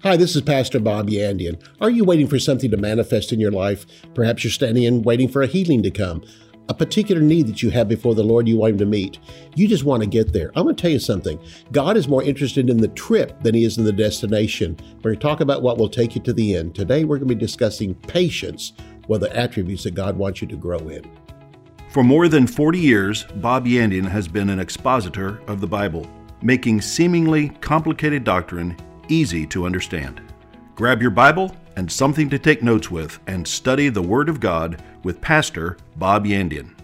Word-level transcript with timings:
Hi, 0.00 0.16
this 0.16 0.34
is 0.34 0.42
Pastor 0.42 0.80
Bob 0.80 1.10
Yandian. 1.10 1.62
Are 1.80 1.90
you 1.90 2.04
waiting 2.04 2.26
for 2.26 2.38
something 2.38 2.70
to 2.70 2.76
manifest 2.76 3.32
in 3.32 3.38
your 3.38 3.52
life? 3.52 3.86
Perhaps 4.14 4.42
you're 4.42 4.50
standing 4.50 4.86
and 4.86 5.04
waiting 5.04 5.28
for 5.28 5.42
a 5.42 5.46
healing 5.46 5.82
to 5.82 5.90
come, 5.90 6.24
a 6.68 6.74
particular 6.74 7.20
need 7.20 7.46
that 7.46 7.62
you 7.62 7.70
have 7.70 7.88
before 7.88 8.14
the 8.14 8.24
Lord 8.24 8.48
you 8.48 8.56
want 8.56 8.72
Him 8.72 8.78
to 8.78 8.86
meet. 8.86 9.18
You 9.54 9.68
just 9.68 9.84
want 9.84 10.02
to 10.02 10.08
get 10.08 10.32
there. 10.32 10.50
I'm 10.56 10.64
going 10.64 10.74
to 10.74 10.82
tell 10.82 10.90
you 10.90 10.98
something. 10.98 11.38
God 11.70 11.96
is 11.96 12.08
more 12.08 12.22
interested 12.22 12.68
in 12.68 12.78
the 12.78 12.88
trip 12.88 13.40
than 13.42 13.54
He 13.54 13.64
is 13.64 13.78
in 13.78 13.84
the 13.84 13.92
destination. 13.92 14.76
We're 14.96 15.12
going 15.12 15.16
to 15.16 15.20
talk 15.20 15.40
about 15.40 15.62
what 15.62 15.78
will 15.78 15.88
take 15.88 16.16
you 16.16 16.22
to 16.22 16.32
the 16.32 16.56
end. 16.56 16.74
Today, 16.74 17.04
we're 17.04 17.18
going 17.18 17.28
to 17.28 17.34
be 17.34 17.40
discussing 17.40 17.94
patience, 17.94 18.72
one 19.06 19.22
of 19.22 19.28
the 19.28 19.36
attributes 19.36 19.84
that 19.84 19.94
God 19.94 20.16
wants 20.16 20.42
you 20.42 20.48
to 20.48 20.56
grow 20.56 20.78
in. 20.88 21.08
For 21.90 22.02
more 22.02 22.26
than 22.26 22.46
40 22.46 22.78
years, 22.78 23.24
Bob 23.36 23.66
Yandian 23.66 24.08
has 24.08 24.26
been 24.26 24.50
an 24.50 24.58
expositor 24.58 25.40
of 25.46 25.60
the 25.60 25.66
Bible, 25.66 26.08
making 26.40 26.80
seemingly 26.80 27.50
complicated 27.60 28.24
doctrine 28.24 28.76
easy 29.12 29.46
to 29.46 29.66
understand. 29.66 30.22
Grab 30.74 31.02
your 31.02 31.10
Bible 31.10 31.54
and 31.76 31.90
something 31.90 32.30
to 32.30 32.38
take 32.38 32.62
notes 32.62 32.90
with 32.90 33.20
and 33.26 33.46
study 33.46 33.90
the 33.90 34.02
Word 34.02 34.28
of 34.28 34.40
God 34.40 34.82
with 35.04 35.20
Pastor 35.20 35.76
Bob 35.96 36.24
Yandian. 36.24 36.74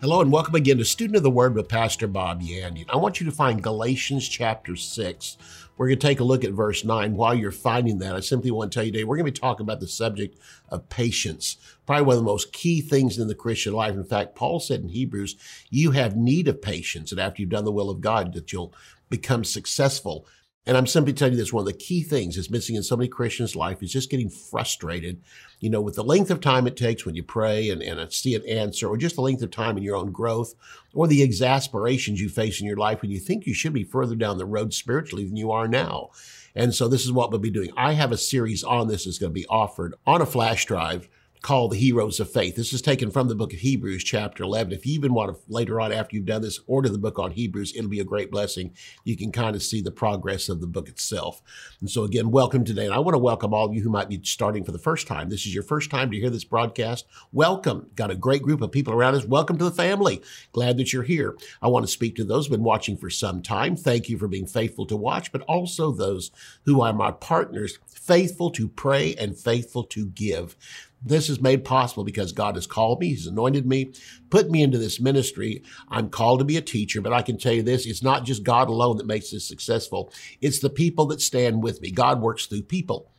Hello 0.00 0.20
and 0.20 0.32
welcome 0.32 0.54
again 0.54 0.78
to 0.78 0.84
Student 0.84 1.16
of 1.16 1.22
the 1.22 1.30
Word 1.30 1.54
with 1.54 1.68
Pastor 1.68 2.06
Bob 2.06 2.40
Yandian. 2.40 2.86
I 2.88 2.96
want 2.96 3.20
you 3.20 3.26
to 3.26 3.32
find 3.32 3.62
Galatians 3.62 4.26
chapter 4.28 4.74
6. 4.74 5.36
We're 5.76 5.88
going 5.88 5.98
to 5.98 6.06
take 6.06 6.20
a 6.20 6.24
look 6.24 6.44
at 6.44 6.52
verse 6.52 6.84
9. 6.84 7.14
While 7.14 7.34
you're 7.34 7.52
finding 7.52 7.98
that, 7.98 8.16
I 8.16 8.20
simply 8.20 8.50
want 8.50 8.72
to 8.72 8.76
tell 8.76 8.84
you 8.84 8.92
today, 8.92 9.04
we're 9.04 9.16
going 9.16 9.26
to 9.26 9.32
be 9.32 9.38
talking 9.38 9.64
about 9.64 9.80
the 9.80 9.88
subject 9.88 10.38
of 10.70 10.88
patience. 10.88 11.56
Probably 11.84 12.04
one 12.04 12.14
of 12.14 12.20
the 12.20 12.26
most 12.30 12.52
key 12.52 12.80
things 12.80 13.18
in 13.18 13.28
the 13.28 13.34
Christian 13.34 13.74
life. 13.74 13.94
In 13.94 14.04
fact, 14.04 14.34
Paul 14.34 14.60
said 14.60 14.80
in 14.80 14.88
Hebrews, 14.88 15.36
you 15.68 15.90
have 15.90 16.16
need 16.16 16.48
of 16.48 16.62
patience, 16.62 17.12
and 17.12 17.20
after 17.20 17.42
you've 17.42 17.50
done 17.50 17.64
the 17.64 17.72
will 17.72 17.90
of 17.90 18.00
God, 18.00 18.32
that 18.34 18.52
you'll 18.52 18.72
become 19.10 19.44
successful. 19.44 20.26
And 20.68 20.76
I'm 20.76 20.86
simply 20.86 21.14
telling 21.14 21.32
you 21.32 21.38
this 21.38 21.50
one 21.50 21.62
of 21.62 21.66
the 21.66 21.72
key 21.72 22.02
things 22.02 22.36
that's 22.36 22.50
missing 22.50 22.76
in 22.76 22.82
so 22.82 22.94
many 22.94 23.08
Christians' 23.08 23.56
life 23.56 23.82
is 23.82 23.90
just 23.90 24.10
getting 24.10 24.28
frustrated, 24.28 25.22
you 25.60 25.70
know, 25.70 25.80
with 25.80 25.94
the 25.94 26.04
length 26.04 26.30
of 26.30 26.42
time 26.42 26.66
it 26.66 26.76
takes 26.76 27.06
when 27.06 27.14
you 27.14 27.22
pray 27.22 27.70
and, 27.70 27.82
and 27.82 27.98
uh, 27.98 28.10
see 28.10 28.34
an 28.34 28.46
answer, 28.46 28.86
or 28.86 28.98
just 28.98 29.16
the 29.16 29.22
length 29.22 29.40
of 29.40 29.50
time 29.50 29.78
in 29.78 29.82
your 29.82 29.96
own 29.96 30.12
growth, 30.12 30.54
or 30.92 31.06
the 31.06 31.22
exasperations 31.22 32.20
you 32.20 32.28
face 32.28 32.60
in 32.60 32.66
your 32.66 32.76
life 32.76 33.00
when 33.00 33.10
you 33.10 33.18
think 33.18 33.46
you 33.46 33.54
should 33.54 33.72
be 33.72 33.82
further 33.82 34.14
down 34.14 34.36
the 34.36 34.44
road 34.44 34.74
spiritually 34.74 35.24
than 35.24 35.38
you 35.38 35.50
are 35.50 35.66
now. 35.66 36.10
And 36.54 36.74
so 36.74 36.86
this 36.86 37.06
is 37.06 37.12
what 37.12 37.30
we'll 37.30 37.40
be 37.40 37.48
doing. 37.48 37.70
I 37.74 37.94
have 37.94 38.12
a 38.12 38.18
series 38.18 38.62
on 38.62 38.88
this 38.88 39.06
that's 39.06 39.18
going 39.18 39.30
to 39.30 39.40
be 39.40 39.46
offered 39.46 39.94
on 40.06 40.20
a 40.20 40.26
flash 40.26 40.66
drive 40.66 41.08
called 41.42 41.72
the 41.72 41.76
Heroes 41.76 42.20
of 42.20 42.30
Faith. 42.30 42.56
This 42.56 42.72
is 42.72 42.82
taken 42.82 43.10
from 43.10 43.28
the 43.28 43.34
book 43.34 43.52
of 43.52 43.60
Hebrews, 43.60 44.02
chapter 44.02 44.42
11. 44.42 44.72
If 44.72 44.84
you 44.84 44.94
even 44.94 45.14
want 45.14 45.34
to 45.34 45.40
later 45.52 45.80
on, 45.80 45.92
after 45.92 46.16
you've 46.16 46.26
done 46.26 46.42
this, 46.42 46.60
order 46.66 46.88
the 46.88 46.98
book 46.98 47.18
on 47.18 47.30
Hebrews, 47.30 47.74
it'll 47.76 47.90
be 47.90 48.00
a 48.00 48.04
great 48.04 48.30
blessing. 48.30 48.72
You 49.04 49.16
can 49.16 49.30
kind 49.30 49.54
of 49.54 49.62
see 49.62 49.80
the 49.80 49.90
progress 49.90 50.48
of 50.48 50.60
the 50.60 50.66
book 50.66 50.88
itself. 50.88 51.40
And 51.80 51.88
so, 51.88 52.04
again, 52.04 52.30
welcome 52.30 52.64
today. 52.64 52.86
And 52.86 52.94
I 52.94 52.98
want 52.98 53.14
to 53.14 53.18
welcome 53.18 53.54
all 53.54 53.66
of 53.66 53.74
you 53.74 53.82
who 53.82 53.90
might 53.90 54.08
be 54.08 54.20
starting 54.24 54.64
for 54.64 54.72
the 54.72 54.78
first 54.78 55.06
time. 55.06 55.28
This 55.28 55.46
is 55.46 55.54
your 55.54 55.62
first 55.62 55.90
time 55.90 56.10
to 56.10 56.18
hear 56.18 56.30
this 56.30 56.44
broadcast. 56.44 57.06
Welcome. 57.32 57.90
Got 57.94 58.10
a 58.10 58.16
great 58.16 58.42
group 58.42 58.60
of 58.60 58.72
people 58.72 58.92
around 58.92 59.14
us. 59.14 59.24
Welcome 59.24 59.58
to 59.58 59.64
the 59.64 59.70
family. 59.70 60.22
Glad 60.52 60.76
that 60.78 60.92
you're 60.92 61.02
here. 61.04 61.36
I 61.62 61.68
want 61.68 61.86
to 61.86 61.92
speak 61.92 62.16
to 62.16 62.24
those 62.24 62.46
who've 62.46 62.56
been 62.56 62.64
watching 62.64 62.96
for 62.96 63.10
some 63.10 63.42
time. 63.42 63.76
Thank 63.76 64.08
you 64.08 64.18
for 64.18 64.28
being 64.28 64.46
faithful 64.46 64.86
to 64.86 64.96
watch, 64.96 65.30
but 65.30 65.42
also 65.42 65.92
those 65.92 66.30
who 66.64 66.80
are 66.80 66.92
my 66.92 67.12
partners, 67.12 67.78
faithful 67.86 68.50
to 68.50 68.68
pray 68.68 69.14
and 69.14 69.36
faithful 69.36 69.84
to 69.84 70.06
give. 70.06 70.56
This 71.00 71.28
is 71.28 71.40
made 71.40 71.64
possible 71.64 72.04
because 72.04 72.32
God 72.32 72.56
has 72.56 72.66
called 72.66 73.00
me. 73.00 73.08
He's 73.08 73.26
anointed 73.26 73.66
me, 73.66 73.92
put 74.30 74.50
me 74.50 74.62
into 74.62 74.78
this 74.78 75.00
ministry. 75.00 75.62
I'm 75.88 76.10
called 76.10 76.40
to 76.40 76.44
be 76.44 76.56
a 76.56 76.62
teacher, 76.62 77.00
but 77.00 77.12
I 77.12 77.22
can 77.22 77.38
tell 77.38 77.52
you 77.52 77.62
this, 77.62 77.86
it's 77.86 78.02
not 78.02 78.24
just 78.24 78.42
God 78.42 78.68
alone 78.68 78.96
that 78.96 79.06
makes 79.06 79.30
this 79.30 79.46
successful. 79.46 80.12
It's 80.40 80.58
the 80.58 80.70
people 80.70 81.06
that 81.06 81.20
stand 81.20 81.62
with 81.62 81.80
me. 81.80 81.90
God 81.90 82.20
works 82.20 82.46
through 82.46 82.62
people. 82.62 83.12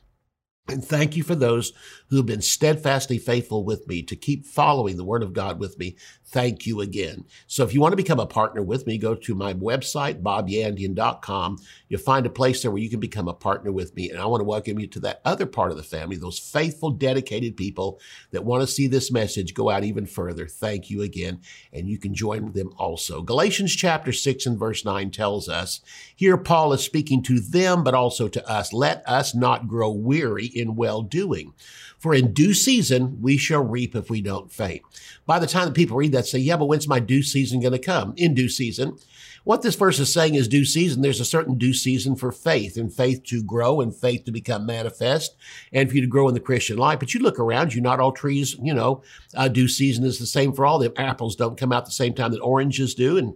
And 0.68 0.86
thank 0.86 1.16
you 1.16 1.24
for 1.24 1.36
those 1.36 1.74
who 2.10 2.18
have 2.18 2.28
been 2.28 2.42
steadfastly 2.42 3.18
faithful 3.18 3.64
with 3.64 3.88
me 3.88 4.04
to 4.04 4.16
keep 4.16 4.46
following 4.46 4.98
the 4.98 5.04
word 5.04 5.24
of 5.24 5.34
God 5.34 5.60
with 5.60 5.80
me 5.80 5.96
thank 6.32 6.66
you 6.66 6.82
again. 6.82 7.26
So 7.48 7.64
if 7.64 7.74
you 7.74 7.82
want 7.82 7.94
to 7.94 7.98
become 7.98 8.20
a 8.20 8.26
partner 8.26 8.62
with 8.62 8.86
me, 8.86 8.98
go 8.98 9.16
to 9.16 9.36
my 9.36 9.54
website, 9.54 10.22
bobyandian.com. 10.22 11.58
You'll 11.88 12.00
find 12.00 12.26
a 12.26 12.30
place 12.30 12.62
there 12.62 12.72
where 12.72 12.82
you 12.82 12.90
can 12.90 13.00
become 13.00 13.28
a 13.28 13.34
partner 13.34 13.72
with 13.72 13.96
me. 13.96 14.10
And 14.10 14.20
I 14.20 14.26
want 14.26 14.42
to 14.42 14.46
welcome 14.46 14.80
you 14.80 14.88
to 14.88 15.00
that 15.02 15.22
other 15.26 15.46
part 15.46 15.72
of 15.72 15.78
the 15.78 15.84
family, 15.84 16.18
those 16.18 16.40
faithful, 16.40 16.92
dedicated 16.92 17.58
people 17.58 18.00
that 18.32 18.46
want 18.46 18.62
to 18.62 18.68
see 18.68 18.88
this 18.88 19.12
message 19.12 19.54
go 19.54 19.70
out 19.70 19.84
even 19.84 20.06
further. 20.06 20.48
Thank 20.48 20.90
you 20.90 21.02
again. 21.02 21.42
And 21.74 21.88
you 21.88 21.98
can 21.98 22.14
join 22.14 22.52
them 22.52 22.74
also. 22.78 23.22
Galatians 23.22 23.76
chapter 23.76 24.12
6 24.12 24.46
and 24.46 24.60
verse 24.60 24.86
9 24.86 25.12
tells 25.12 25.50
us 25.50 25.82
here 26.16 26.38
Paul 26.38 26.74
is 26.74 26.82
speaking 26.82 27.24
to 27.24 27.40
them, 27.40 27.84
but 27.84 27.94
also 27.94 28.28
to 28.28 28.48
us. 28.50 28.72
Let 28.72 29.04
us 29.08 29.34
not 29.34 29.68
grow 29.68 29.92
weary 29.92 30.46
in 30.46 30.76
well 30.76 31.02
doing. 31.02 31.54
For 32.00 32.16
in 32.16 32.34
due 32.34 32.54
season 32.54 33.22
we 33.22 33.38
shall 33.38 33.64
reap 33.64 33.96
if 33.96 34.10
we 34.10 34.22
don't 34.22 34.52
faint. 34.52 34.82
By 35.26 35.38
the 35.38 35.48
time 35.48 35.66
that 35.66 35.76
people 35.76 35.98
read 35.98 36.14
that, 36.14 36.26
say, 36.26 36.40
yeah, 36.40 36.58
but 36.58 36.66
when's 36.66 36.88
my 36.88 37.00
due 37.00 37.22
season 37.22 37.60
going 37.60 37.74
to 37.74 37.80
come? 37.80 38.14
In 38.18 38.34
due 38.34 38.50
season. 38.50 38.98
What 39.44 39.62
this 39.62 39.76
verse 39.76 40.00
is 40.00 40.14
saying 40.14 40.36
is 40.36 40.48
due 40.48 40.66
season. 40.66 41.02
There's 41.02 41.20
a 41.20 41.26
certain 41.26 41.58
due 41.58 41.74
season 41.74 42.16
for 42.16 42.32
faith 42.32 42.78
and 42.78 42.94
faith 42.94 43.24
to 43.26 43.42
grow 43.44 43.82
and 43.82 43.96
faith 43.96 44.26
to 44.26 44.32
become 44.32 44.66
manifest 44.66 45.36
and 45.72 45.90
for 45.90 45.96
you 45.96 46.02
to 46.02 46.08
grow 46.08 46.28
in 46.28 46.34
the 46.34 46.40
Christian 46.40 46.78
life. 46.78 47.00
But 47.00 47.14
you 47.14 47.20
look 47.20 47.40
around 47.40 47.74
you, 47.74 47.82
not 47.82 48.00
all 48.00 48.12
trees, 48.12 48.56
you 48.62 48.74
know, 48.74 49.02
uh, 49.36 49.48
due 49.48 49.68
season 49.68 50.04
is 50.04 50.20
the 50.20 50.26
same 50.26 50.54
for 50.54 50.66
all. 50.66 50.80
The 50.80 50.94
apples 51.00 51.36
don't 51.36 51.58
come 51.58 51.72
out 51.72 51.86
the 51.86 51.92
same 51.92 52.14
time 52.14 52.32
that 52.32 52.42
oranges 52.42 52.94
do. 52.96 53.18
And 53.18 53.36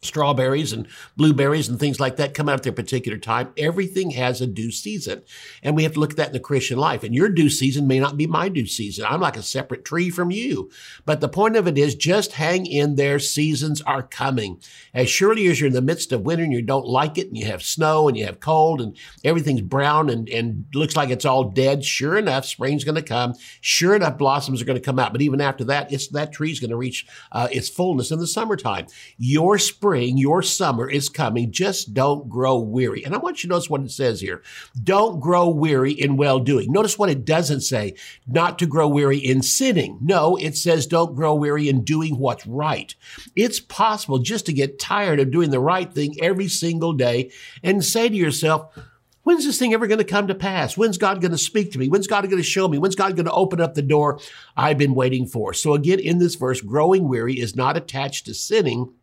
strawberries 0.00 0.72
and 0.72 0.86
blueberries 1.16 1.68
and 1.68 1.80
things 1.80 1.98
like 1.98 2.16
that 2.16 2.32
come 2.32 2.48
out 2.48 2.54
at 2.54 2.62
their 2.62 2.72
particular 2.72 3.18
time. 3.18 3.52
Everything 3.56 4.10
has 4.10 4.40
a 4.40 4.46
due 4.46 4.70
season. 4.70 5.22
And 5.60 5.74
we 5.74 5.82
have 5.82 5.94
to 5.94 6.00
look 6.00 6.12
at 6.12 6.16
that 6.18 6.28
in 6.28 6.32
the 6.34 6.40
Christian 6.40 6.78
life. 6.78 7.02
And 7.02 7.14
your 7.14 7.28
due 7.28 7.50
season 7.50 7.88
may 7.88 7.98
not 7.98 8.16
be 8.16 8.28
my 8.28 8.48
due 8.48 8.66
season. 8.66 9.06
I'm 9.08 9.20
like 9.20 9.36
a 9.36 9.42
separate 9.42 9.84
tree 9.84 10.08
from 10.08 10.30
you. 10.30 10.70
But 11.04 11.20
the 11.20 11.28
point 11.28 11.56
of 11.56 11.66
it 11.66 11.76
is 11.76 11.96
just 11.96 12.32
hang 12.32 12.64
in 12.64 12.94
there. 12.94 13.18
Seasons 13.18 13.82
are 13.82 14.04
coming. 14.04 14.60
As 14.94 15.10
surely 15.10 15.48
as 15.48 15.60
you're 15.60 15.66
in 15.66 15.72
the 15.72 15.82
midst 15.82 16.12
of 16.12 16.22
winter 16.22 16.44
and 16.44 16.52
you 16.52 16.62
don't 16.62 16.86
like 16.86 17.18
it 17.18 17.26
and 17.26 17.36
you 17.36 17.46
have 17.46 17.64
snow 17.64 18.06
and 18.06 18.16
you 18.16 18.24
have 18.24 18.38
cold 18.38 18.80
and 18.80 18.96
everything's 19.24 19.62
brown 19.62 20.10
and, 20.10 20.28
and 20.28 20.66
looks 20.74 20.94
like 20.94 21.10
it's 21.10 21.24
all 21.24 21.50
dead, 21.50 21.84
sure 21.84 22.16
enough, 22.16 22.44
spring's 22.44 22.84
going 22.84 22.94
to 22.94 23.02
come. 23.02 23.34
Sure 23.60 23.96
enough, 23.96 24.16
blossoms 24.16 24.62
are 24.62 24.64
going 24.64 24.78
to 24.78 24.84
come 24.84 25.00
out. 25.00 25.10
But 25.10 25.22
even 25.22 25.40
after 25.40 25.64
that, 25.64 25.92
it's 25.92 26.06
that 26.08 26.32
tree's 26.32 26.60
going 26.60 26.70
to 26.70 26.76
reach 26.76 27.04
uh, 27.32 27.48
its 27.50 27.68
fullness 27.68 28.12
in 28.12 28.20
the 28.20 28.26
summertime. 28.28 28.86
Your 29.16 29.58
spring 29.58 29.87
spring, 29.88 30.18
your 30.18 30.42
summer 30.42 30.86
is 30.90 31.08
coming. 31.08 31.50
Just 31.50 31.94
don't 31.94 32.28
grow 32.28 32.58
weary. 32.58 33.04
And 33.04 33.14
I 33.14 33.18
want 33.18 33.42
you 33.42 33.48
to 33.48 33.54
notice 33.54 33.70
what 33.70 33.80
it 33.80 33.90
says 33.90 34.20
here. 34.20 34.42
Don't 34.82 35.18
grow 35.18 35.48
weary 35.48 35.92
in 35.92 36.18
well 36.18 36.40
doing. 36.40 36.70
Notice 36.70 36.98
what 36.98 37.08
it 37.08 37.24
doesn't 37.24 37.62
say. 37.62 37.94
Not 38.26 38.58
to 38.58 38.66
grow 38.66 38.86
weary 38.86 39.16
in 39.16 39.40
sinning. 39.40 39.98
No, 40.02 40.36
it 40.36 40.58
says 40.58 40.86
don't 40.86 41.14
grow 41.14 41.34
weary 41.34 41.70
in 41.70 41.84
doing 41.84 42.18
what's 42.18 42.46
right. 42.46 42.94
It's 43.34 43.60
possible 43.60 44.18
just 44.18 44.44
to 44.46 44.52
get 44.52 44.78
tired 44.78 45.20
of 45.20 45.30
doing 45.30 45.48
the 45.48 45.58
right 45.58 45.90
thing 45.90 46.16
every 46.20 46.48
single 46.48 46.92
day 46.92 47.30
and 47.62 47.82
say 47.82 48.10
to 48.10 48.14
yourself, 48.14 48.76
When's 49.22 49.44
this 49.44 49.58
thing 49.58 49.74
ever 49.74 49.86
going 49.86 49.98
to 49.98 50.04
come 50.04 50.26
to 50.28 50.34
pass? 50.34 50.76
When's 50.76 50.96
God 50.96 51.20
going 51.20 51.32
to 51.32 51.38
speak 51.38 51.72
to 51.72 51.78
me? 51.78 51.88
When's 51.88 52.06
God 52.06 52.24
going 52.24 52.38
to 52.38 52.42
show 52.42 52.66
me? 52.66 52.78
When's 52.78 52.94
God 52.94 53.14
going 53.14 53.26
to 53.26 53.32
open 53.32 53.60
up 53.60 53.74
the 53.74 53.82
door 53.82 54.20
I've 54.56 54.78
been 54.78 54.94
waiting 54.94 55.26
for? 55.26 55.52
So 55.52 55.74
again, 55.74 55.98
in 55.98 56.18
this 56.18 56.34
verse, 56.34 56.62
growing 56.62 57.08
weary 57.08 57.38
is 57.38 57.54
not 57.54 57.76
attached 57.76 58.24
to 58.26 58.32
sinning 58.32 58.94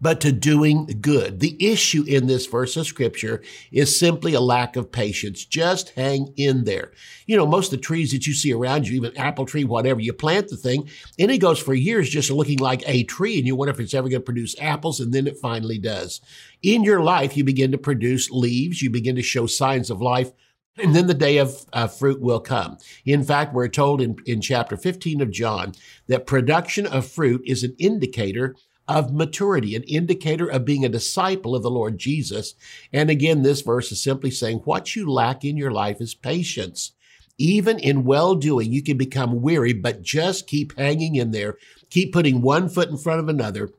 but 0.00 0.20
to 0.22 0.32
doing 0.32 0.86
good. 1.00 1.40
The 1.40 1.56
issue 1.60 2.04
in 2.06 2.26
this 2.26 2.46
verse 2.46 2.76
of 2.76 2.86
scripture 2.86 3.42
is 3.70 3.98
simply 3.98 4.34
a 4.34 4.40
lack 4.40 4.76
of 4.76 4.90
patience. 4.90 5.44
Just 5.44 5.90
hang 5.90 6.32
in 6.36 6.64
there. 6.64 6.92
You 7.26 7.36
know, 7.36 7.46
most 7.46 7.72
of 7.72 7.78
the 7.78 7.84
trees 7.84 8.12
that 8.12 8.26
you 8.26 8.32
see 8.32 8.52
around 8.52 8.88
you, 8.88 8.96
even 8.96 9.16
apple 9.16 9.46
tree, 9.46 9.64
whatever, 9.64 10.00
you 10.00 10.12
plant 10.12 10.48
the 10.48 10.56
thing 10.56 10.88
and 11.18 11.30
it 11.30 11.38
goes 11.38 11.58
for 11.58 11.74
years 11.74 12.08
just 12.08 12.30
looking 12.30 12.58
like 12.58 12.82
a 12.86 13.04
tree 13.04 13.38
and 13.38 13.46
you 13.46 13.54
wonder 13.54 13.72
if 13.72 13.80
it's 13.80 13.94
ever 13.94 14.08
going 14.08 14.22
to 14.22 14.24
produce 14.24 14.58
apples 14.60 15.00
and 15.00 15.12
then 15.12 15.26
it 15.26 15.38
finally 15.38 15.78
does. 15.78 16.20
In 16.62 16.82
your 16.82 17.02
life, 17.02 17.36
you 17.36 17.44
begin 17.44 17.72
to 17.72 17.78
produce 17.78 18.30
leaves. 18.30 18.82
You 18.82 18.90
begin 18.90 19.16
to 19.16 19.22
show 19.22 19.46
signs 19.46 19.90
of 19.90 20.00
life. 20.00 20.32
And 20.76 20.94
then 20.94 21.08
the 21.08 21.14
day 21.14 21.38
of 21.38 21.66
uh, 21.72 21.88
fruit 21.88 22.20
will 22.20 22.40
come. 22.40 22.78
In 23.04 23.22
fact, 23.22 23.52
we're 23.52 23.68
told 23.68 24.00
in, 24.00 24.16
in 24.24 24.40
chapter 24.40 24.76
15 24.76 25.20
of 25.20 25.30
John 25.30 25.72
that 26.06 26.26
production 26.26 26.86
of 26.86 27.06
fruit 27.06 27.42
is 27.44 27.62
an 27.62 27.74
indicator 27.78 28.54
of 28.90 29.12
maturity, 29.12 29.76
an 29.76 29.84
indicator 29.84 30.48
of 30.48 30.64
being 30.64 30.84
a 30.84 30.88
disciple 30.88 31.54
of 31.54 31.62
the 31.62 31.70
Lord 31.70 31.96
Jesus. 31.96 32.56
And 32.92 33.08
again, 33.08 33.42
this 33.42 33.60
verse 33.60 33.92
is 33.92 34.02
simply 34.02 34.32
saying 34.32 34.58
what 34.64 34.96
you 34.96 35.08
lack 35.10 35.44
in 35.44 35.56
your 35.56 35.70
life 35.70 36.00
is 36.00 36.12
patience. 36.12 36.90
Even 37.38 37.78
in 37.78 38.04
well 38.04 38.34
doing, 38.34 38.72
you 38.72 38.82
can 38.82 38.98
become 38.98 39.40
weary, 39.40 39.72
but 39.72 40.02
just 40.02 40.48
keep 40.48 40.76
hanging 40.76 41.14
in 41.14 41.30
there. 41.30 41.56
Keep 41.88 42.12
putting 42.12 42.42
one 42.42 42.68
foot 42.68 42.90
in 42.90 42.98
front 42.98 43.20
of 43.20 43.28
another 43.28 43.70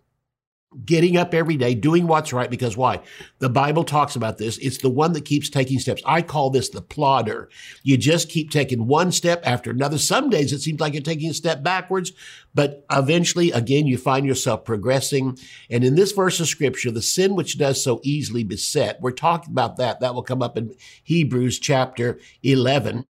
getting 0.86 1.18
up 1.18 1.34
every 1.34 1.58
day, 1.58 1.76
doing 1.76 2.08
what's 2.08 2.32
right, 2.32 2.50
because 2.50 2.78
why? 2.78 3.02
The 3.40 3.50
Bible 3.50 3.84
talks 3.84 4.16
about 4.16 4.38
this. 4.38 4.58
It's 4.60 4.78
the 4.78 4.90
one 4.90 5.14
that 5.14 5.26
keeps 5.26 5.50
taking 5.50 5.80
steps. 5.80 6.02
I 6.06 6.22
call 6.22 6.50
this 6.50 6.70
the 6.70 6.82
plodder. 6.82 7.50
You 7.84 7.98
just 7.98 8.30
keep 8.30 8.52
taking 8.52 8.88
one 8.88 9.12
step 9.12 9.42
after 9.46 9.72
another. 9.72 9.98
Some 9.98 10.30
days 10.30 10.54
it 10.54 10.62
seems 10.62 10.80
like 10.80 10.94
you're 10.94 11.02
taking 11.02 11.30
a 11.30 11.34
step 11.34 11.62
backwards, 11.62 12.14
but 12.54 12.86
eventually, 12.92 13.52
again, 13.52 13.86
you 13.86 13.98
find 13.98 14.26
yourself 14.26 14.64
progressing. 14.64 15.38
And 15.70 15.84
in 15.84 15.96
this 15.96 16.14
verse 16.14 16.40
of 16.40 16.48
scripture, 16.48 16.92
the 16.92 17.02
sin 17.02 17.36
which 17.36 17.58
does 17.58 17.84
so 17.84 18.00
easily 18.04 18.44
beset, 18.44 19.02
we're 19.02 19.12
talking 19.12 19.52
about 19.52 19.78
that. 19.78 20.00
That 20.00 20.16
will 20.16 20.24
come 20.24 20.42
up 20.42 20.58
in 20.58 20.74
Hebrews 21.04 21.60
chapter 21.60 22.18
11 22.44 23.06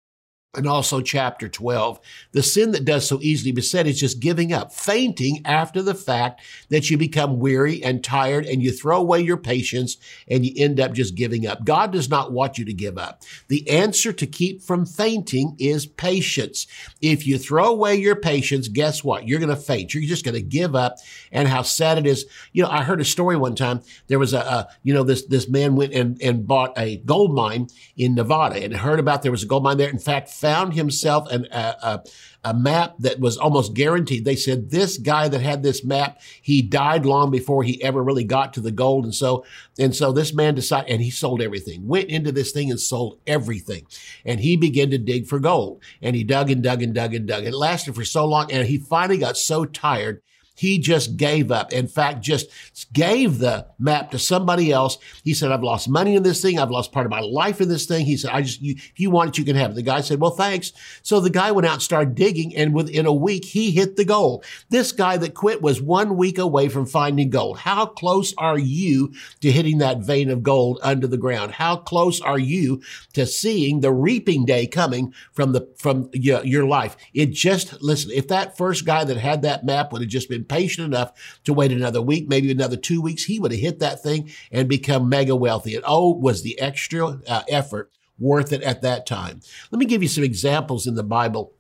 and 0.57 0.67
also 0.67 1.01
chapter 1.01 1.49
12. 1.49 2.01
The 2.33 2.43
sin 2.43 2.73
that 2.73 2.85
does 2.85 3.07
so 3.07 3.21
easily 3.23 3.53
beset 3.53 3.87
is 3.87 4.01
just 4.01 4.19
giving 4.19 4.53
up, 4.53 4.73
fainting 4.73 5.43
after 5.45 5.81
the 5.81 5.95
fact 5.95 6.43
that 6.71 6.91
you 6.91 6.99
become 6.99 7.39
weary 7.39 7.83
and 7.85 8.03
tired 8.03 8.47
and 8.47 8.61
you 8.61 8.73
throw 8.73 8.99
away 8.99 9.21
your 9.21 9.37
patience 9.37 9.97
and 10.27 10.45
you 10.45 10.53
end 10.57 10.81
up 10.81 10.93
just 10.93 11.15
giving 11.15 11.47
up. 11.47 11.65
God 11.65 11.93
does 11.93 12.11
not 12.11 12.33
want 12.33 12.59
you 12.59 12.65
to 12.65 12.73
give 12.73 12.99
up. 12.99 13.23
The 13.47 13.69
answer 13.71 14.13
to 14.13 14.27
keep 14.27 14.61
from 14.61 14.87
fainting 14.87 15.55
is 15.61 15.87
patience. 15.87 16.67
If 17.01 17.29
you 17.29 17.39
throw 17.39 17.67
away 17.67 17.95
your 17.95 18.17
patience, 18.17 18.67
guess 18.67 19.05
what? 19.05 19.29
You're 19.29 19.39
going 19.39 19.55
to 19.55 19.57
faint. 19.57 19.95
You're 19.95 20.03
just 20.03 20.25
going 20.25 20.35
to 20.35 20.43
give 20.43 20.75
up. 20.75 20.97
And 21.31 21.47
how 21.47 21.63
sad 21.63 21.97
it 21.97 22.07
is. 22.07 22.27
You 22.53 22.65
know, 22.65 22.71
I 22.71 22.83
heard 22.83 23.01
a 23.01 23.05
story 23.05 23.37
one 23.37 23.55
time. 23.55 23.83
There 24.09 24.19
was 24.19 24.35
a, 24.35 24.41
a 24.41 24.69
you 24.83 24.93
know, 24.93 25.05
this, 25.05 25.25
this 25.27 25.49
man 25.49 25.77
went 25.77 25.93
and, 25.93 26.21
and 26.21 26.45
bought 26.45 26.77
a 26.77 26.97
gold 26.99 27.33
mine 27.33 27.69
in 27.97 28.17
Nevada 28.17 28.57
and 28.57 28.75
heard 28.75 28.99
about 28.99 29.23
there 29.23 29.31
was 29.31 29.45
a 29.45 29.47
gold 29.47 29.63
mine 29.63 29.77
there. 29.77 29.89
In 29.89 29.99
fact, 30.01 30.29
found 30.41 30.73
himself 30.73 31.31
an, 31.31 31.47
a, 31.53 31.77
a, 31.83 32.05
a 32.45 32.55
map 32.55 32.95
that 32.99 33.21
was 33.21 33.37
almost 33.37 33.75
guaranteed. 33.75 34.25
They 34.25 34.37
said 34.37 34.71
this 34.71 34.97
guy 34.97 35.29
that 35.29 35.43
had 35.43 35.63
this 35.63 35.85
map, 35.85 36.21
he 36.41 36.63
died 36.63 37.05
long 37.05 37.31
before 37.31 37.63
he 37.63 37.83
ever 37.83 38.03
really 38.03 38.25
got 38.25 38.55
to 38.55 38.61
the 38.61 38.73
gold. 38.73 39.05
And 39.05 39.15
so, 39.15 39.45
and 39.79 39.95
so 39.95 40.13
this 40.13 40.33
man 40.33 40.55
decided, 40.55 40.91
and 40.91 41.03
he 41.03 41.11
sold 41.11 41.43
everything, 41.43 41.87
went 41.87 42.09
into 42.09 42.33
this 42.33 42.53
thing 42.53 42.71
and 42.71 42.81
sold 42.81 43.19
everything. 43.27 43.87
And 44.25 44.41
he 44.41 44.57
began 44.57 44.91
to 44.91 44.99
dig 44.99 45.27
for 45.27 45.39
gold. 45.39 45.83
And 46.01 46.17
he 46.17 46.25
dug 46.25 46.51
and 46.51 46.63
dug 46.63 46.83
and 46.83 46.95
dug 46.95 47.15
and 47.15 47.27
dug. 47.27 47.45
It 47.45 47.55
lasted 47.55 47.95
for 47.95 48.05
so 48.05 48.25
long. 48.25 48.51
And 48.51 48.67
he 48.67 48.79
finally 48.79 49.19
got 49.19 49.37
so 49.37 49.67
tired 49.67 50.23
he 50.61 50.79
just 50.79 51.17
gave 51.17 51.51
up. 51.51 51.73
In 51.73 51.89
fact, 51.89 52.21
just 52.21 52.51
gave 52.93 53.39
the 53.39 53.67
map 53.79 54.11
to 54.11 54.19
somebody 54.19 54.71
else. 54.71 54.99
He 55.25 55.33
said, 55.33 55.51
I've 55.51 55.63
lost 55.63 55.89
money 55.89 56.17
in 56.17 56.23
this 56.23 56.43
thing. 56.43 56.59
I've 56.59 56.71
lost 56.71 56.93
part 56.93 57.07
of 57.07 57.11
my 57.11 57.21
life 57.21 57.63
in 57.63 57.71
this 57.71 57.87
thing. 57.87 58.05
He 58.05 58.19
said, 58.19 58.33
I 58.33 58.43
just, 58.43 58.61
you, 58.61 58.75
if 58.77 59.01
you 59.01 59.09
want 59.11 59.31
it, 59.31 59.39
you 59.39 59.45
can 59.47 59.57
have 59.57 59.71
it. 59.71 59.75
The 59.75 59.83
guy 59.83 60.03
said, 60.03 60.21
well, 60.21 60.33
thanks. 60.33 60.75
So 61.03 61.19
the 61.19 61.31
guy 61.31 61.51
went 61.51 61.67
out 61.67 61.73
and 61.73 61.83
started 61.83 62.15
digging 62.15 62.55
and 62.55 62.75
within 62.75 63.07
a 63.07 63.13
week, 63.13 63.47
he 63.47 63.71
hit 63.71 63.97
the 63.97 64.05
goal. 64.05 64.45
This 64.69 64.93
guy 64.93 65.17
that 65.17 65.33
quit 65.33 65.63
was 65.63 65.81
one 65.81 66.19
week 66.19 66.37
away 66.37 66.69
from 66.69 66.85
finding 66.85 67.31
gold. 67.31 67.61
How 67.61 67.87
close 67.87 68.35
are 68.37 68.59
you 68.59 69.15
to 69.41 69.51
hitting 69.51 69.79
that 69.79 70.01
vein 70.01 70.29
of 70.29 70.43
gold 70.43 70.79
under 70.83 71.07
the 71.07 71.17
ground? 71.17 71.53
How 71.53 71.77
close 71.77 72.21
are 72.21 72.39
you 72.39 72.83
to 73.15 73.25
seeing 73.25 73.81
the 73.81 73.93
reaping 73.93 74.45
day 74.45 74.67
coming 74.67 75.15
from 75.33 75.53
the, 75.53 75.67
from 75.79 76.11
your, 76.13 76.45
your 76.45 76.67
life? 76.67 76.99
It 77.15 77.31
just, 77.31 77.81
listen, 77.81 78.11
if 78.15 78.29
that 78.29 78.59
first 78.59 78.85
guy 78.85 79.05
that 79.05 79.17
had 79.17 79.41
that 79.41 79.65
map 79.65 79.91
would 79.91 80.03
have 80.03 80.11
just 80.11 80.29
been 80.29 80.45
patient 80.51 80.87
enough 80.87 81.41
to 81.45 81.55
wait 81.55 81.73
another 81.73 82.03
week, 82.03 82.29
maybe 82.29 82.51
another 82.51 82.77
two 82.77 83.01
weeks, 83.01 83.25
he 83.25 83.39
would 83.39 83.53
have 83.53 83.61
hit 83.61 83.79
that 83.79 84.03
thing 84.03 84.31
and 84.53 84.69
become 84.69 85.09
mega 85.09 85.35
wealthy. 85.35 85.75
And 85.75 85.85
oh, 85.87 86.11
was 86.11 86.43
the 86.43 86.59
extra 86.61 87.21
uh, 87.27 87.43
effort 87.49 87.91
worth 88.19 88.53
it 88.53 88.63
at 88.63 88.83
that 88.83 89.07
time? 89.07 89.41
Let 89.71 89.79
me 89.79 89.87
give 89.87 90.03
you 90.03 90.09
some 90.09 90.25
examples 90.25 90.87
in 90.87 90.97
the 90.97 91.03
Bible 91.03 91.55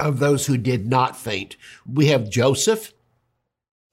of 0.00 0.18
those 0.18 0.46
who 0.46 0.56
did 0.56 0.88
not 0.88 1.16
faint. 1.16 1.56
We 1.86 2.06
have 2.06 2.30
Joseph. 2.30 2.93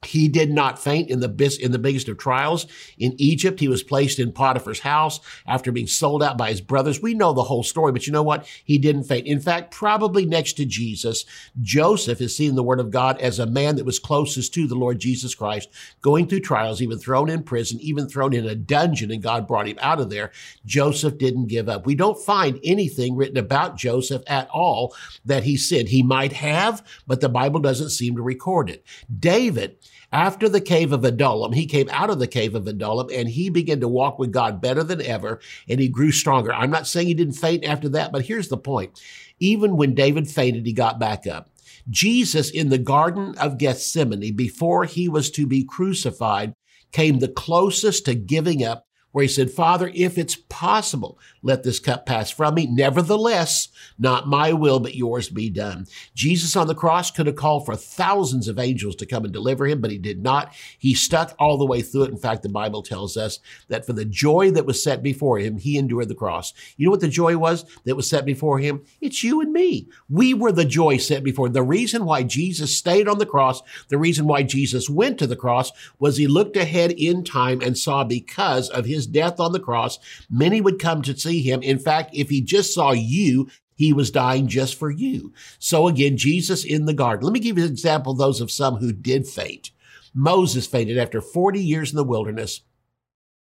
He 0.04 0.30
did 0.30 0.50
not 0.50 0.82
faint 0.82 1.12
in 1.12 1.20
the, 1.20 1.60
in 1.62 1.72
the 1.72 1.78
biggest 1.78 2.10
of 2.10 2.18
trials. 2.18 2.66
In 2.98 3.14
Egypt, 3.20 3.60
he 3.60 3.68
was 3.68 3.84
placed 3.84 4.18
in 4.18 4.32
Potiphar's 4.32 4.80
house 4.80 5.20
after 5.46 5.72
being 5.72 5.86
sold 5.86 6.24
out 6.24 6.40
by 6.40 6.50
his 6.50 6.60
brothers. 6.60 7.04
We 7.04 7.14
know 7.14 7.34
the 7.34 7.44
whole 7.44 7.62
story, 7.62 7.92
but 7.92 8.08
you 8.08 8.14
know 8.14 8.24
what? 8.24 8.48
He 8.66 8.80
didn't 8.80 9.04
faint. 9.04 9.28
In 9.28 9.40
fact, 9.40 9.72
probably 9.72 10.26
next 10.26 10.54
to 10.54 10.66
Jesus, 10.66 11.24
Joseph 11.62 12.20
is 12.20 12.36
seen 12.36 12.50
in 12.50 12.56
the 12.56 12.64
Word 12.64 12.80
of 12.80 12.90
God 12.90 13.22
as 13.22 13.38
a 13.38 13.46
man 13.46 13.76
that 13.76 13.86
was 13.86 14.00
closest 14.00 14.56
to 14.56 14.66
the 14.66 14.74
Lord 14.74 14.98
Jesus 14.98 15.36
Christ, 15.36 15.70
going 16.02 16.28
through 16.28 16.40
trials, 16.40 16.82
even 16.82 16.98
thrown 16.98 17.30
in 17.30 17.44
prison, 17.44 17.80
even 17.80 18.10
thrown 18.10 18.34
in 18.34 18.48
a 18.48 18.56
dungeon, 18.56 19.12
and 19.12 19.22
God 19.22 19.48
brought 19.48 19.68
him 19.68 19.78
out 19.82 20.02
of 20.02 20.10
there. 20.10 20.32
Joseph 20.66 21.20
didn't 21.20 21.46
give 21.46 21.70
up. 21.70 21.86
We 21.86 21.94
don't 21.94 22.20
find 22.20 22.60
anything 22.64 23.16
written 23.16 23.38
about 23.38 23.78
Joseph 23.78 24.24
at 24.26 24.50
all 24.50 24.96
that 25.26 25.44
he 25.44 25.58
sinned. 25.58 25.90
He 25.90 26.02
might 26.02 26.34
have, 26.34 26.84
but 27.06 27.22
the 27.22 27.30
Bible 27.30 27.60
doesn't 27.60 27.92
seem 27.92 28.16
to 28.16 28.24
record 28.24 28.68
it. 28.68 28.84
David, 29.20 29.78
after 30.12 30.50
the 30.50 30.62
cave 30.62 30.92
of 30.92 31.04
Adullam, 31.04 31.54
he 31.54 31.66
came 31.66 31.90
out 31.90 32.10
of 32.10 32.20
the 32.20 32.28
cave 32.28 32.56
of 32.56 32.68
Adullam 32.68 33.08
and 33.14 33.30
he 33.30 33.50
began 33.50 33.80
to 33.80 33.88
walk 33.88 34.20
with 34.20 34.32
God 34.32 34.62
better 34.62 34.84
than 34.84 35.02
ever 35.02 35.40
and 35.70 35.80
he 35.80 35.88
grew 35.88 36.12
stronger. 36.12 36.54
I'm 36.54 36.72
not 36.72 36.88
saying 36.88 37.08
he 37.08 37.14
didn't 37.14 37.34
faint 37.34 37.64
after 37.64 37.90
that, 37.90 38.12
but 38.12 38.26
here's 38.26 38.50
the 38.50 38.58
point. 38.58 39.02
Even 39.40 39.78
when 39.78 39.96
David 39.96 40.30
fainted, 40.30 40.66
he 40.66 40.74
got 40.74 41.00
back 41.00 41.26
up. 41.26 41.50
Jesus 41.90 42.50
in 42.50 42.70
the 42.70 42.78
Garden 42.78 43.36
of 43.38 43.58
Gethsemane, 43.58 44.36
before 44.36 44.86
he 44.86 45.10
was 45.10 45.32
to 45.32 45.48
be 45.48 45.64
crucified, 45.64 46.54
came 46.92 47.20
the 47.20 47.28
closest 47.28 48.06
to 48.06 48.16
giving 48.16 48.64
up 48.64 48.86
where 49.12 49.24
he 49.24 49.28
said, 49.28 49.52
Father, 49.52 49.92
if 49.94 50.18
it's 50.18 50.36
possible, 50.36 51.18
let 51.44 51.64
this 51.64 51.80
cup 51.80 52.06
pass 52.06 52.32
from 52.32 52.56
me. 52.56 52.68
Nevertheless, 52.68 53.70
not 53.98 54.28
my 54.28 54.54
will, 54.54 54.80
but 54.80 54.96
yours 54.96 55.30
be 55.30 55.50
done. 55.50 55.88
Jesus 56.16 56.56
on 56.56 56.68
the 56.68 56.76
cross 56.76 57.12
could 57.12 57.28
have 57.28 57.36
called 57.36 57.66
for 57.66 57.76
thousands 57.76 58.48
of 58.48 58.60
angels 58.60 58.96
to 58.98 59.06
come 59.06 59.24
and 59.24 59.34
deliver 59.34 59.68
him, 59.68 59.82
but 59.82 59.92
he 59.92 59.98
did 59.98 60.22
not. 60.22 60.54
He 60.78 60.94
stuck 60.94 61.36
all 61.40 61.58
the 61.58 61.66
way 61.66 61.82
through 61.82 62.04
it. 62.04 62.12
In 62.12 62.18
fact, 62.18 62.44
the 62.44 62.50
Bible 62.50 62.84
tells 62.84 63.18
us 63.18 63.40
that 63.68 63.86
for 63.86 63.94
the 63.94 64.06
joy 64.06 64.52
that 64.52 64.66
was 64.66 64.84
set 64.84 65.04
before 65.04 65.40
him, 65.40 65.58
he 65.58 65.78
endured 65.78 66.10
the 66.10 66.16
cross. 66.16 66.54
You 66.78 66.86
know 66.86 66.92
what 66.92 67.02
the 67.02 67.08
joy 67.08 67.38
was 67.38 67.66
that 67.84 67.96
was 67.96 68.10
set 68.10 68.26
before 68.26 68.60
him? 68.60 68.84
It's 69.02 69.24
you 69.24 69.42
and 69.42 69.52
me. 69.52 69.88
We 70.10 70.34
were 70.34 70.52
the 70.52 70.66
joy 70.66 70.98
set 70.98 71.24
before. 71.24 71.50
The 71.50 71.64
reason 71.64 72.06
why 72.06 72.24
Jesus 72.24 72.76
stayed 72.78 73.08
on 73.08 73.18
the 73.18 73.26
cross, 73.26 73.62
the 73.90 73.98
reason 73.98 74.26
why 74.26 74.44
Jesus 74.44 74.90
went 74.90 75.18
to 75.20 75.28
the 75.28 75.36
cross 75.36 75.72
was 76.00 76.18
he 76.18 76.28
looked 76.28 76.56
ahead 76.56 76.92
in 76.92 77.24
time 77.24 77.62
and 77.62 77.78
saw 77.78 78.04
because 78.04 78.70
of 78.70 78.86
his 78.86 79.01
his 79.02 79.08
death 79.08 79.40
on 79.40 79.52
the 79.52 79.60
cross, 79.60 79.98
many 80.30 80.62
would 80.62 80.80
come 80.80 81.02
to 81.02 81.18
see 81.18 81.42
him. 81.42 81.64
In 81.64 81.80
fact, 81.80 82.12
if 82.14 82.30
he 82.30 82.42
just 82.42 82.74
saw 82.74 82.92
you, 82.92 83.50
he 83.76 83.94
was 83.94 84.12
dying 84.12 84.48
just 84.48 84.76
for 84.76 84.92
you. 84.92 85.34
So 85.58 85.88
again, 85.88 86.16
Jesus 86.16 86.64
in 86.64 86.86
the 86.86 86.94
garden. 86.94 87.26
Let 87.26 87.34
me 87.34 87.40
give 87.40 87.58
you 87.58 87.66
an 87.66 87.72
example, 87.72 88.14
those 88.14 88.40
of 88.40 88.52
some 88.52 88.76
who 88.76 88.94
did 88.94 89.28
faint. 89.28 89.72
Moses 90.14 90.68
fainted 90.68 90.98
after 90.98 91.22
40 91.22 91.60
years 91.60 91.92
in 91.92 91.96
the 91.96 92.04
wilderness 92.04 92.62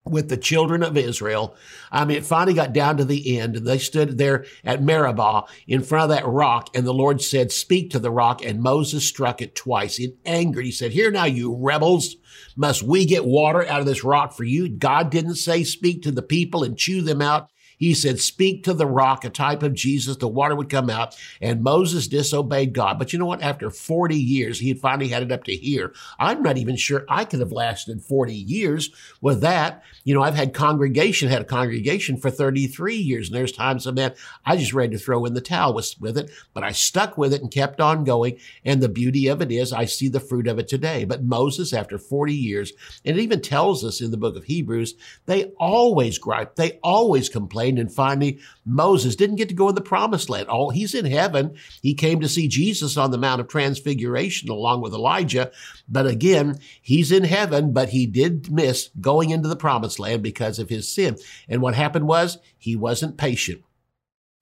with 0.05 0.29
the 0.29 0.37
children 0.37 0.81
of 0.81 0.97
Israel. 0.97 1.55
I 1.91 2.05
mean, 2.05 2.17
it 2.17 2.25
finally 2.25 2.55
got 2.55 2.73
down 2.73 2.97
to 2.97 3.05
the 3.05 3.37
end 3.37 3.55
they 3.55 3.77
stood 3.77 4.17
there 4.17 4.45
at 4.63 4.81
Meribah 4.81 5.43
in 5.67 5.83
front 5.83 6.11
of 6.11 6.17
that 6.17 6.27
rock 6.27 6.69
and 6.73 6.85
the 6.85 6.93
Lord 6.93 7.21
said, 7.21 7.51
speak 7.51 7.91
to 7.91 7.99
the 7.99 8.09
rock. 8.09 8.43
And 8.43 8.63
Moses 8.63 9.07
struck 9.07 9.41
it 9.41 9.55
twice 9.55 9.99
in 9.99 10.17
anger. 10.25 10.61
He 10.61 10.71
said, 10.71 10.91
here 10.91 11.11
now, 11.11 11.25
you 11.25 11.55
rebels, 11.55 12.15
must 12.55 12.81
we 12.81 13.05
get 13.05 13.25
water 13.25 13.65
out 13.67 13.79
of 13.79 13.85
this 13.85 14.03
rock 14.03 14.33
for 14.33 14.43
you? 14.43 14.69
God 14.69 15.11
didn't 15.11 15.35
say 15.35 15.63
speak 15.63 16.01
to 16.03 16.11
the 16.11 16.23
people 16.23 16.63
and 16.63 16.77
chew 16.77 17.01
them 17.01 17.21
out. 17.21 17.50
He 17.81 17.95
said, 17.95 18.19
Speak 18.19 18.63
to 18.63 18.75
the 18.75 18.85
rock, 18.85 19.25
a 19.25 19.29
type 19.31 19.63
of 19.63 19.73
Jesus, 19.73 20.15
the 20.17 20.27
water 20.27 20.55
would 20.55 20.69
come 20.69 20.87
out. 20.87 21.17
And 21.41 21.63
Moses 21.63 22.07
disobeyed 22.07 22.73
God. 22.73 22.99
But 22.99 23.11
you 23.11 23.17
know 23.17 23.25
what? 23.25 23.41
After 23.41 23.71
40 23.71 24.15
years, 24.15 24.59
he 24.59 24.69
had 24.69 24.79
finally 24.79 25.07
had 25.07 25.23
it 25.23 25.31
up 25.31 25.43
to 25.45 25.55
here. 25.55 25.91
I'm 26.19 26.43
not 26.43 26.57
even 26.57 26.75
sure 26.75 27.05
I 27.09 27.25
could 27.25 27.39
have 27.39 27.51
lasted 27.51 28.03
40 28.03 28.35
years 28.35 28.91
with 29.19 29.41
that. 29.41 29.83
You 30.03 30.13
know, 30.13 30.21
I've 30.21 30.35
had 30.35 30.53
congregation, 30.53 31.29
had 31.29 31.41
a 31.41 31.45
congregation 31.45 32.17
for 32.17 32.29
33 32.29 32.97
years. 32.97 33.29
And 33.29 33.35
there's 33.35 33.51
times, 33.51 33.87
I 33.87 33.91
man, 33.91 34.13
I 34.45 34.57
just 34.57 34.73
ready 34.73 34.95
to 34.95 34.99
throw 35.03 35.25
in 35.25 35.33
the 35.33 35.41
towel 35.41 35.73
with, 35.73 35.95
with 35.99 36.19
it, 36.19 36.29
but 36.53 36.63
I 36.63 36.73
stuck 36.73 37.17
with 37.17 37.33
it 37.33 37.41
and 37.41 37.49
kept 37.49 37.81
on 37.81 38.03
going. 38.03 38.37
And 38.63 38.79
the 38.79 38.89
beauty 38.89 39.25
of 39.25 39.41
it 39.41 39.51
is 39.51 39.73
I 39.73 39.85
see 39.85 40.07
the 40.07 40.19
fruit 40.19 40.47
of 40.47 40.59
it 40.59 40.67
today. 40.67 41.03
But 41.03 41.23
Moses, 41.23 41.73
after 41.73 41.97
40 41.97 42.31
years, 42.31 42.73
and 43.03 43.17
it 43.17 43.23
even 43.23 43.41
tells 43.41 43.83
us 43.83 44.01
in 44.01 44.11
the 44.11 44.17
book 44.17 44.35
of 44.35 44.43
Hebrews, 44.43 44.93
they 45.25 45.45
always 45.57 46.19
gripe. 46.19 46.55
They 46.55 46.79
always 46.83 47.27
complain 47.27 47.70
and 47.77 47.91
finally, 47.91 48.39
Moses 48.65 49.15
didn't 49.15 49.35
get 49.37 49.49
to 49.49 49.55
go 49.55 49.69
in 49.69 49.75
the 49.75 49.81
promised 49.81 50.29
land. 50.29 50.47
Oh, 50.49 50.69
he's 50.69 50.93
in 50.93 51.05
heaven. 51.05 51.55
He 51.81 51.93
came 51.93 52.19
to 52.21 52.29
see 52.29 52.47
Jesus 52.47 52.97
on 52.97 53.11
the 53.11 53.17
Mount 53.17 53.41
of 53.41 53.47
Transfiguration 53.47 54.49
along 54.49 54.81
with 54.81 54.93
Elijah. 54.93 55.51
But 55.87 56.07
again, 56.07 56.59
he's 56.81 57.11
in 57.11 57.23
heaven, 57.23 57.73
but 57.73 57.89
he 57.89 58.05
did 58.05 58.51
miss 58.51 58.89
going 58.99 59.29
into 59.29 59.47
the 59.47 59.55
promised 59.55 59.99
land 59.99 60.23
because 60.23 60.59
of 60.59 60.69
his 60.69 60.93
sin. 60.93 61.17
And 61.47 61.61
what 61.61 61.75
happened 61.75 62.07
was 62.07 62.37
he 62.57 62.75
wasn't 62.75 63.17
patient. 63.17 63.63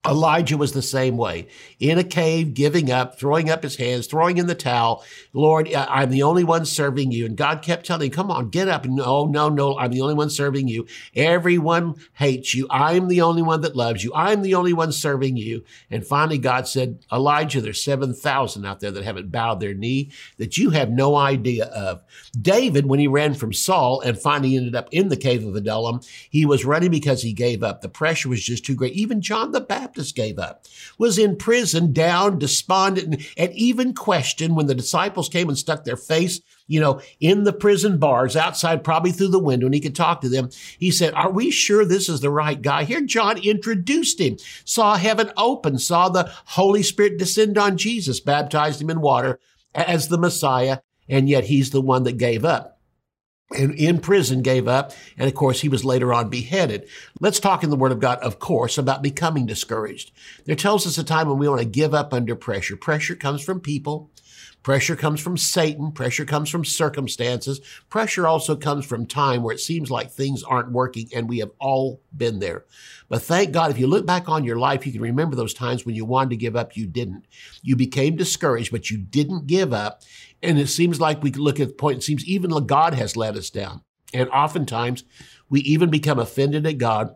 Elijah 0.07 0.55
was 0.55 0.71
the 0.71 0.81
same 0.81 1.17
way 1.17 1.45
in 1.77 1.97
a 1.97 2.05
cave, 2.05 2.53
giving 2.53 2.89
up, 2.89 3.19
throwing 3.19 3.49
up 3.49 3.63
his 3.63 3.75
hands, 3.75 4.07
throwing 4.07 4.37
in 4.37 4.47
the 4.47 4.55
towel. 4.55 5.03
Lord, 5.33 5.73
I'm 5.73 6.09
the 6.09 6.23
only 6.23 6.45
one 6.45 6.65
serving 6.65 7.11
you. 7.11 7.25
And 7.25 7.35
God 7.35 7.61
kept 7.61 7.85
telling 7.85 8.05
him, 8.05 8.13
come 8.13 8.31
on, 8.31 8.49
get 8.49 8.69
up. 8.69 8.85
No, 8.85 9.25
no, 9.25 9.49
no, 9.49 9.77
I'm 9.77 9.91
the 9.91 9.99
only 9.99 10.13
one 10.13 10.29
serving 10.29 10.69
you. 10.69 10.87
Everyone 11.17 11.95
hates 12.13 12.55
you. 12.55 12.65
I'm 12.69 13.09
the 13.09 13.19
only 13.19 13.41
one 13.41 13.59
that 13.61 13.75
loves 13.75 14.01
you. 14.01 14.13
I'm 14.15 14.41
the 14.41 14.55
only 14.55 14.71
one 14.71 14.93
serving 14.93 15.35
you. 15.35 15.65
And 15.91 16.07
finally, 16.07 16.37
God 16.37 16.65
said, 16.65 16.99
Elijah, 17.11 17.59
there's 17.59 17.83
7,000 17.83 18.65
out 18.65 18.79
there 18.79 18.91
that 18.91 19.03
haven't 19.03 19.33
bowed 19.33 19.59
their 19.59 19.73
knee 19.73 20.11
that 20.37 20.57
you 20.57 20.69
have 20.69 20.89
no 20.89 21.17
idea 21.17 21.65
of. 21.65 22.01
David, 22.39 22.85
when 22.85 23.01
he 23.01 23.07
ran 23.07 23.33
from 23.33 23.51
Saul 23.51 23.99
and 23.99 24.17
finally 24.17 24.55
ended 24.55 24.75
up 24.75 24.87
in 24.91 25.09
the 25.09 25.17
cave 25.17 25.45
of 25.45 25.57
Adullam, 25.57 25.99
he 26.29 26.45
was 26.45 26.63
running 26.63 26.89
because 26.89 27.21
he 27.21 27.33
gave 27.33 27.63
up. 27.63 27.81
The 27.81 27.89
pressure 27.89 28.29
was 28.29 28.41
just 28.41 28.65
too 28.65 28.75
great. 28.75 28.93
Even 28.93 29.19
John 29.19 29.51
the 29.51 29.59
Baptist 29.59 29.88
Baptist 29.89 30.15
gave 30.15 30.37
up, 30.37 30.65
was 30.99 31.17
in 31.17 31.35
prison, 31.35 31.93
down, 31.93 32.37
despondent, 32.37 33.07
and, 33.07 33.27
and 33.37 33.51
even 33.53 33.95
questioned 33.95 34.55
when 34.55 34.67
the 34.67 34.75
disciples 34.75 35.29
came 35.29 35.49
and 35.49 35.57
stuck 35.57 35.83
their 35.83 35.97
face, 35.97 36.41
you 36.67 36.79
know, 36.79 37.01
in 37.19 37.43
the 37.43 37.51
prison 37.51 37.97
bars 37.97 38.35
outside, 38.35 38.83
probably 38.83 39.11
through 39.11 39.29
the 39.29 39.39
window, 39.39 39.65
and 39.65 39.73
he 39.73 39.81
could 39.81 39.95
talk 39.95 40.21
to 40.21 40.29
them. 40.29 40.51
He 40.77 40.91
said, 40.91 41.15
Are 41.15 41.31
we 41.31 41.49
sure 41.49 41.85
this 41.85 42.07
is 42.07 42.21
the 42.21 42.29
right 42.29 42.61
guy? 42.61 42.83
Here, 42.83 43.01
John 43.01 43.39
introduced 43.39 44.21
him, 44.21 44.37
saw 44.63 44.95
heaven 44.95 45.31
open, 45.35 45.79
saw 45.79 46.07
the 46.07 46.31
Holy 46.45 46.83
Spirit 46.83 47.17
descend 47.17 47.57
on 47.57 47.75
Jesus, 47.75 48.19
baptized 48.19 48.79
him 48.79 48.91
in 48.91 49.01
water 49.01 49.39
as 49.73 50.07
the 50.07 50.19
Messiah, 50.19 50.81
and 51.07 51.27
yet 51.27 51.45
he's 51.45 51.71
the 51.71 51.81
one 51.81 52.03
that 52.03 52.17
gave 52.17 52.45
up 52.45 52.78
and 53.57 53.73
in 53.73 53.99
prison 53.99 54.41
gave 54.41 54.67
up. 54.67 54.93
And 55.17 55.27
of 55.27 55.35
course, 55.35 55.61
he 55.61 55.69
was 55.69 55.85
later 55.85 56.13
on 56.13 56.29
beheaded. 56.29 56.87
Let's 57.19 57.39
talk 57.39 57.63
in 57.63 57.69
the 57.69 57.75
Word 57.75 57.91
of 57.91 57.99
God, 57.99 58.19
of 58.19 58.39
course, 58.39 58.77
about 58.77 59.01
becoming 59.01 59.45
discouraged. 59.45 60.11
There 60.45 60.55
tells 60.55 60.85
us 60.85 60.97
a 60.97 61.03
time 61.03 61.27
when 61.27 61.37
we 61.37 61.49
want 61.49 61.61
to 61.61 61.67
give 61.67 61.93
up 61.93 62.13
under 62.13 62.35
pressure. 62.35 62.77
Pressure 62.77 63.15
comes 63.15 63.41
from 63.41 63.59
people. 63.59 64.11
Pressure 64.61 64.97
comes 64.97 65.21
from 65.21 65.37
Satan. 65.37 65.91
Pressure 65.93 66.25
comes 66.25 66.49
from 66.49 66.65
circumstances. 66.65 67.61
Pressure 67.89 68.27
also 68.27 68.57
comes 68.57 68.85
from 68.85 69.05
time 69.05 69.41
where 69.41 69.55
it 69.55 69.59
seems 69.59 69.89
like 69.89 70.11
things 70.11 70.43
aren't 70.43 70.71
working 70.71 71.09
and 71.15 71.29
we 71.29 71.39
have 71.39 71.51
all 71.59 72.01
been 72.15 72.39
there. 72.39 72.65
But 73.07 73.21
thank 73.21 73.53
God, 73.53 73.71
if 73.71 73.79
you 73.79 73.87
look 73.87 74.05
back 74.05 74.27
on 74.27 74.43
your 74.43 74.59
life, 74.59 74.85
you 74.85 74.91
can 74.91 75.01
remember 75.01 75.35
those 75.35 75.53
times 75.53 75.85
when 75.85 75.95
you 75.95 76.03
wanted 76.03 76.31
to 76.31 76.35
give 76.35 76.57
up, 76.57 76.75
you 76.75 76.85
didn't. 76.87 77.25
You 77.63 77.77
became 77.77 78.17
discouraged, 78.17 78.71
but 78.71 78.91
you 78.91 78.97
didn't 78.97 79.47
give 79.47 79.71
up. 79.71 80.03
And 80.41 80.59
it 80.59 80.67
seems 80.67 80.99
like 80.99 81.21
we 81.21 81.31
look 81.31 81.59
at 81.59 81.67
the 81.67 81.73
point, 81.73 81.99
it 81.99 82.03
seems 82.03 82.25
even 82.25 82.51
God 82.65 82.93
has 82.93 83.17
let 83.17 83.35
us 83.35 83.49
down. 83.49 83.81
And 84.13 84.29
oftentimes 84.29 85.03
we 85.49 85.61
even 85.61 85.89
become 85.89 86.19
offended 86.19 86.65
at 86.65 86.77
God 86.77 87.15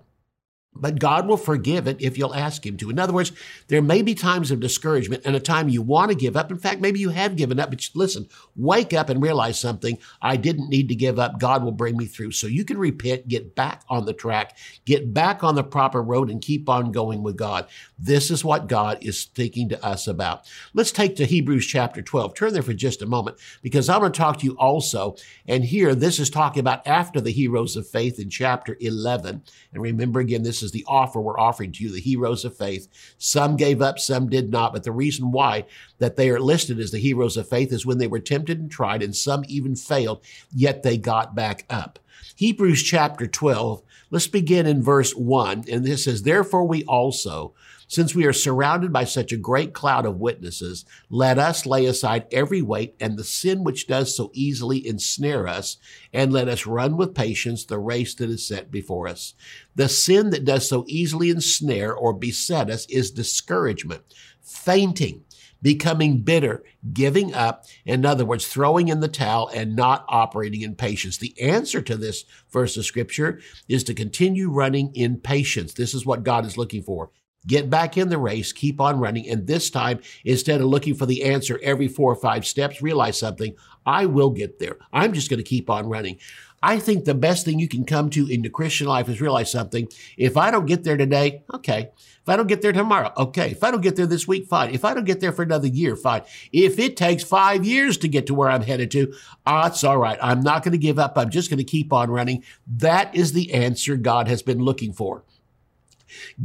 but 0.75 0.99
God 0.99 1.27
will 1.27 1.37
forgive 1.37 1.87
it 1.87 2.01
if 2.01 2.17
you'll 2.17 2.33
ask 2.33 2.65
Him 2.65 2.77
to. 2.77 2.89
In 2.89 2.99
other 2.99 3.13
words, 3.13 3.31
there 3.67 3.81
may 3.81 4.01
be 4.01 4.15
times 4.15 4.51
of 4.51 4.59
discouragement 4.59 5.23
and 5.25 5.35
a 5.35 5.39
time 5.39 5.69
you 5.69 5.81
want 5.81 6.09
to 6.09 6.15
give 6.15 6.35
up. 6.35 6.51
In 6.51 6.57
fact, 6.57 6.81
maybe 6.81 6.99
you 6.99 7.09
have 7.09 7.35
given 7.35 7.59
up, 7.59 7.69
but 7.69 7.89
listen, 7.93 8.27
wake 8.55 8.93
up 8.93 9.09
and 9.09 9.21
realize 9.21 9.59
something. 9.59 9.97
I 10.21 10.37
didn't 10.37 10.69
need 10.69 10.89
to 10.89 10.95
give 10.95 11.19
up. 11.19 11.39
God 11.39 11.63
will 11.63 11.71
bring 11.71 11.97
me 11.97 12.05
through. 12.05 12.31
So 12.31 12.47
you 12.47 12.65
can 12.65 12.77
repent, 12.77 13.27
get 13.27 13.55
back 13.55 13.83
on 13.89 14.05
the 14.05 14.13
track, 14.13 14.57
get 14.85 15.13
back 15.13 15.43
on 15.43 15.55
the 15.55 15.63
proper 15.63 16.01
road, 16.01 16.29
and 16.29 16.41
keep 16.41 16.67
on 16.69 16.91
going 16.91 17.23
with 17.23 17.37
God. 17.37 17.67
This 17.99 18.31
is 18.31 18.43
what 18.43 18.67
God 18.67 18.97
is 19.01 19.19
speaking 19.19 19.69
to 19.69 19.85
us 19.85 20.07
about. 20.07 20.49
Let's 20.73 20.91
take 20.91 21.15
to 21.17 21.25
Hebrews 21.25 21.67
chapter 21.67 22.01
12. 22.01 22.33
Turn 22.33 22.53
there 22.53 22.63
for 22.63 22.73
just 22.73 23.01
a 23.01 23.07
moment 23.07 23.37
because 23.61 23.89
I'm 23.89 23.99
going 23.99 24.11
to 24.11 24.17
talk 24.17 24.39
to 24.39 24.45
you 24.45 24.57
also. 24.57 25.15
And 25.47 25.63
here, 25.63 25.93
this 25.93 26.19
is 26.19 26.29
talking 26.29 26.59
about 26.59 26.85
after 26.87 27.21
the 27.21 27.31
heroes 27.31 27.75
of 27.75 27.87
faith 27.87 28.19
in 28.19 28.29
chapter 28.29 28.77
11. 28.79 29.43
And 29.73 29.81
remember 29.81 30.19
again, 30.19 30.43
this 30.43 30.62
is 30.63 30.71
the 30.71 30.85
offer 30.87 31.21
we're 31.21 31.39
offering 31.39 31.71
to 31.73 31.83
you, 31.83 31.91
the 31.91 31.99
heroes 31.99 32.45
of 32.45 32.57
faith. 32.57 32.87
Some 33.17 33.55
gave 33.57 33.81
up, 33.81 33.99
some 33.99 34.29
did 34.29 34.49
not. 34.49 34.73
But 34.73 34.83
the 34.83 34.91
reason 34.91 35.31
why 35.31 35.65
that 35.99 36.15
they 36.15 36.29
are 36.29 36.39
listed 36.39 36.79
as 36.79 36.91
the 36.91 36.99
heroes 36.99 37.37
of 37.37 37.47
faith 37.47 37.71
is 37.71 37.85
when 37.85 37.97
they 37.97 38.07
were 38.07 38.19
tempted 38.19 38.59
and 38.59 38.71
tried, 38.71 39.03
and 39.03 39.15
some 39.15 39.43
even 39.47 39.75
failed, 39.75 40.23
yet 40.51 40.83
they 40.83 40.97
got 40.97 41.35
back 41.35 41.65
up. 41.69 41.99
Hebrews 42.35 42.81
chapter 42.81 43.27
12, 43.27 43.83
let's 44.09 44.27
begin 44.27 44.65
in 44.65 44.81
verse 44.81 45.13
1. 45.13 45.65
And 45.69 45.85
this 45.85 46.05
says, 46.05 46.23
Therefore 46.23 46.65
we 46.65 46.83
also, 46.85 47.53
since 47.93 48.15
we 48.15 48.25
are 48.25 48.33
surrounded 48.33 48.91
by 48.91 49.03
such 49.03 49.31
a 49.31 49.37
great 49.37 49.71
cloud 49.71 50.07
of 50.07 50.19
witnesses, 50.19 50.83
let 51.11 51.37
us 51.37 51.67
lay 51.67 51.85
aside 51.85 52.25
every 52.31 52.59
weight 52.59 52.95
and 52.99 53.17
the 53.17 53.23
sin 53.23 53.63
which 53.63 53.85
does 53.85 54.17
so 54.17 54.31
easily 54.33 54.85
ensnare 54.87 55.47
us, 55.47 55.77
and 56.11 56.33
let 56.33 56.47
us 56.47 56.65
run 56.65 56.97
with 56.97 57.13
patience 57.13 57.63
the 57.63 57.77
race 57.77 58.15
that 58.15 58.31
is 58.31 58.47
set 58.47 58.71
before 58.71 59.07
us. 59.07 59.35
The 59.75 59.87
sin 59.87 60.31
that 60.31 60.43
does 60.43 60.67
so 60.67 60.85
easily 60.87 61.29
ensnare 61.29 61.93
or 61.93 62.13
beset 62.13 62.71
us 62.71 62.87
is 62.87 63.11
discouragement, 63.11 64.01
fainting, 64.41 65.25
becoming 65.61 66.21
bitter, 66.21 66.63
giving 66.93 67.31
up, 67.35 67.65
in 67.85 68.07
other 68.07 68.25
words, 68.25 68.47
throwing 68.47 68.87
in 68.87 69.01
the 69.01 69.07
towel 69.07 69.51
and 69.53 69.75
not 69.75 70.03
operating 70.09 70.61
in 70.61 70.73
patience. 70.73 71.17
The 71.17 71.39
answer 71.39 71.81
to 71.83 71.95
this 71.95 72.25
verse 72.51 72.75
of 72.75 72.85
scripture 72.85 73.39
is 73.69 73.83
to 73.83 73.93
continue 73.93 74.49
running 74.49 74.93
in 74.95 75.17
patience. 75.17 75.75
This 75.75 75.93
is 75.93 76.07
what 76.07 76.23
God 76.23 76.43
is 76.45 76.57
looking 76.57 76.81
for. 76.81 77.11
Get 77.45 77.69
back 77.69 77.97
in 77.97 78.09
the 78.09 78.17
race, 78.17 78.51
keep 78.51 78.79
on 78.79 78.99
running. 78.99 79.29
And 79.29 79.45
this 79.45 79.69
time, 79.69 79.99
instead 80.23 80.61
of 80.61 80.67
looking 80.67 80.95
for 80.95 81.05
the 81.05 81.23
answer 81.23 81.59
every 81.61 81.87
four 81.87 82.11
or 82.11 82.15
five 82.15 82.45
steps, 82.45 82.81
realize 82.81 83.19
something. 83.19 83.55
I 83.85 84.05
will 84.05 84.29
get 84.29 84.59
there. 84.59 84.77
I'm 84.93 85.13
just 85.13 85.29
going 85.29 85.39
to 85.39 85.43
keep 85.43 85.69
on 85.69 85.87
running. 85.89 86.19
I 86.63 86.79
think 86.79 87.03
the 87.03 87.13
best 87.13 87.43
thing 87.43 87.59
you 87.59 87.67
can 87.67 87.83
come 87.83 88.09
to 88.11 88.25
in 88.25 88.41
the 88.41 88.49
Christian 88.49 88.87
life 88.87 89.09
is 89.09 89.19
realize 89.19 89.51
something. 89.51 89.89
If 90.15 90.37
I 90.37 90.49
don't 90.49 90.65
get 90.65 90.85
there 90.85 90.95
today, 90.95 91.43
okay. 91.53 91.89
If 92.21 92.29
I 92.29 92.37
don't 92.37 92.47
get 92.47 92.61
there 92.61 92.71
tomorrow, 92.71 93.11
okay. 93.17 93.51
If 93.51 93.65
I 93.65 93.71
don't 93.71 93.81
get 93.81 93.97
there 93.97 94.05
this 94.05 94.29
week, 94.29 94.47
fine. 94.47 94.73
If 94.73 94.85
I 94.85 94.93
don't 94.93 95.03
get 95.03 95.19
there 95.19 95.33
for 95.33 95.43
another 95.43 95.67
year, 95.67 95.97
fine. 95.97 96.21
If 96.53 96.79
it 96.79 96.95
takes 96.95 97.21
five 97.21 97.65
years 97.65 97.97
to 97.97 98.07
get 98.07 98.27
to 98.27 98.33
where 98.33 98.49
I'm 98.49 98.61
headed 98.61 98.91
to, 98.91 99.13
ah, 99.45 99.67
it's 99.67 99.83
all 99.83 99.97
right. 99.97 100.17
I'm 100.21 100.39
not 100.39 100.63
going 100.63 100.71
to 100.71 100.77
give 100.77 100.99
up. 100.99 101.17
I'm 101.17 101.29
just 101.29 101.49
going 101.49 101.57
to 101.57 101.65
keep 101.65 101.91
on 101.91 102.09
running. 102.09 102.45
That 102.65 103.13
is 103.13 103.33
the 103.33 103.53
answer 103.53 103.97
God 103.97 104.29
has 104.29 104.41
been 104.41 104.59
looking 104.59 104.93
for. 104.93 105.25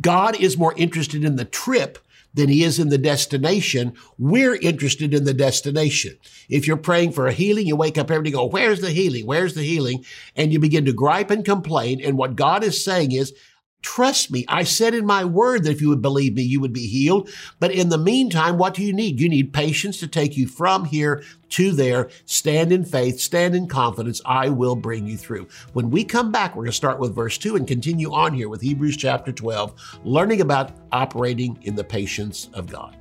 God 0.01 0.41
is 0.41 0.59
more 0.59 0.75
interested 0.77 1.25
in 1.25 1.37
the 1.37 1.45
trip 1.45 1.99
than 2.35 2.49
he 2.49 2.63
is 2.63 2.79
in 2.79 2.89
the 2.89 2.99
destination. 2.99 3.95
We're 4.19 4.57
interested 4.57 5.15
in 5.15 5.25
the 5.25 5.35
destination. 5.35 6.19
If 6.49 6.67
you're 6.67 6.77
praying 6.77 7.13
for 7.13 7.27
a 7.27 7.33
healing, 7.33 7.67
you 7.67 7.75
wake 7.75 7.99
up 7.99 8.11
every 8.11 8.25
day, 8.25 8.31
go, 8.33 8.45
where's 8.45 8.81
the 8.81 8.91
healing? 8.91 9.27
Where's 9.27 9.55
the 9.55 9.63
healing? 9.63 10.05
And 10.37 10.53
you 10.53 10.59
begin 10.59 10.85
to 10.85 10.93
gripe 10.93 11.31
and 11.31 11.45
complain. 11.45 12.01
And 12.01 12.19
what 12.19 12.37
God 12.37 12.63
is 12.63 12.85
saying 12.85 13.13
is, 13.13 13.33
Trust 13.81 14.33
me. 14.33 14.45
I 14.49 14.65
said 14.65 14.93
in 14.93 15.07
my 15.07 15.25
word 15.25 15.63
that 15.65 15.71
if 15.71 15.81
you 15.81 15.89
would 15.89 16.03
believe 16.03 16.35
me, 16.35 16.43
you 16.43 16.61
would 16.61 16.73
be 16.73 16.87
healed. 16.87 17.31
But 17.61 17.71
in 17.71 17.91
the 17.91 17.99
meantime, 17.99 18.59
what 18.59 18.75
do 18.75 18.83
you 18.83 18.93
need? 18.93 19.21
You 19.21 19.29
need 19.29 19.53
patience 19.53 20.01
to 20.01 20.09
take 20.09 20.37
you 20.37 20.49
from 20.49 20.85
here 20.85 21.23
to 21.51 21.71
there. 21.71 22.11
Stand 22.25 22.73
in 22.73 22.85
faith, 22.85 23.21
stand 23.21 23.55
in 23.55 23.69
confidence. 23.69 24.21
I 24.27 24.49
will 24.49 24.75
bring 24.75 25.07
you 25.07 25.17
through. 25.17 25.47
When 25.75 25.91
we 25.91 26.03
come 26.05 26.33
back, 26.33 26.57
we're 26.57 26.65
going 26.65 26.73
to 26.73 26.77
start 26.77 26.99
with 26.99 27.15
verse 27.15 27.39
2 27.39 27.55
and 27.55 27.69
continue 27.69 28.13
on 28.13 28.35
here 28.35 28.49
with 28.49 28.61
Hebrews 28.61 28.97
chapter 28.97 29.33
12, 29.33 30.01
learning 30.05 30.41
about 30.41 30.73
operating 30.91 31.57
in 31.63 31.77
the 31.77 31.85
patience 31.85 32.49
of 32.55 32.67
God. 32.67 32.97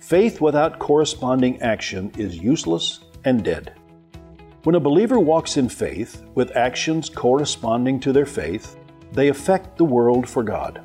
Faith 0.00 0.42
without 0.42 0.78
corresponding 0.78 1.60
action 1.62 2.12
is 2.18 2.36
useless 2.36 3.00
and 3.24 3.42
dead. 3.42 3.74
When 4.64 4.74
a 4.74 4.80
believer 4.80 5.18
walks 5.18 5.56
in 5.56 5.68
faith 5.70 6.22
with 6.34 6.56
actions 6.56 7.08
corresponding 7.08 7.98
to 8.00 8.12
their 8.12 8.26
faith, 8.26 8.76
they 9.14 9.28
affect 9.28 9.78
the 9.78 9.84
world 9.84 10.28
for 10.28 10.42
God. 10.42 10.82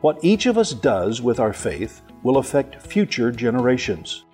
What 0.00 0.18
each 0.22 0.46
of 0.46 0.56
us 0.56 0.72
does 0.72 1.20
with 1.20 1.40
our 1.40 1.52
faith 1.52 2.00
will 2.22 2.38
affect 2.38 2.80
future 2.80 3.30
generations. 3.32 4.24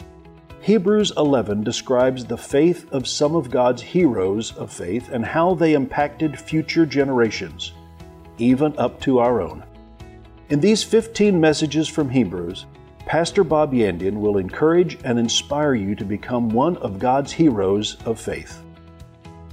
Hebrews 0.60 1.12
11 1.16 1.64
describes 1.64 2.24
the 2.24 2.36
faith 2.36 2.92
of 2.92 3.08
some 3.08 3.34
of 3.34 3.50
God's 3.50 3.80
heroes 3.80 4.54
of 4.56 4.70
faith 4.70 5.08
and 5.10 5.24
how 5.24 5.54
they 5.54 5.72
impacted 5.72 6.38
future 6.38 6.84
generations, 6.84 7.72
even 8.36 8.78
up 8.78 9.00
to 9.00 9.18
our 9.18 9.40
own. 9.40 9.64
In 10.50 10.60
these 10.60 10.84
15 10.84 11.40
messages 11.40 11.88
from 11.88 12.10
Hebrews, 12.10 12.66
Pastor 13.06 13.42
Bob 13.42 13.72
Yandian 13.72 14.20
will 14.20 14.36
encourage 14.36 14.98
and 15.04 15.18
inspire 15.18 15.74
you 15.74 15.94
to 15.94 16.04
become 16.04 16.50
one 16.50 16.76
of 16.78 16.98
God's 16.98 17.32
heroes 17.32 17.96
of 18.04 18.20
faith. 18.20 18.62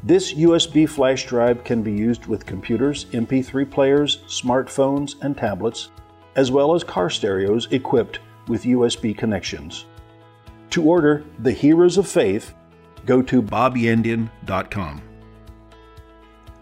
This 0.08 0.34
USB 0.36 0.88
flash 0.88 1.26
drive 1.26 1.66
can 1.66 1.84
be 1.84 1.92
used 1.92 2.28
with 2.28 2.46
computers, 2.46 3.08
MP3 3.12 3.70
players, 3.70 4.20
smartphones, 4.30 5.16
and 5.22 5.36
tablets, 5.36 5.90
as 6.38 6.50
well 6.50 6.74
as 6.74 6.82
car 6.82 7.10
stereos 7.10 7.68
equipped 7.72 8.20
with 8.48 8.64
USB 8.64 9.18
connections. 9.18 9.86
To 10.70 10.82
order 10.82 11.26
The 11.40 11.52
Heroes 11.52 11.98
of 11.98 12.08
Faith, 12.08 12.54
go 13.06 13.22
to 13.24 13.42
bobyandian.com. 13.42 15.02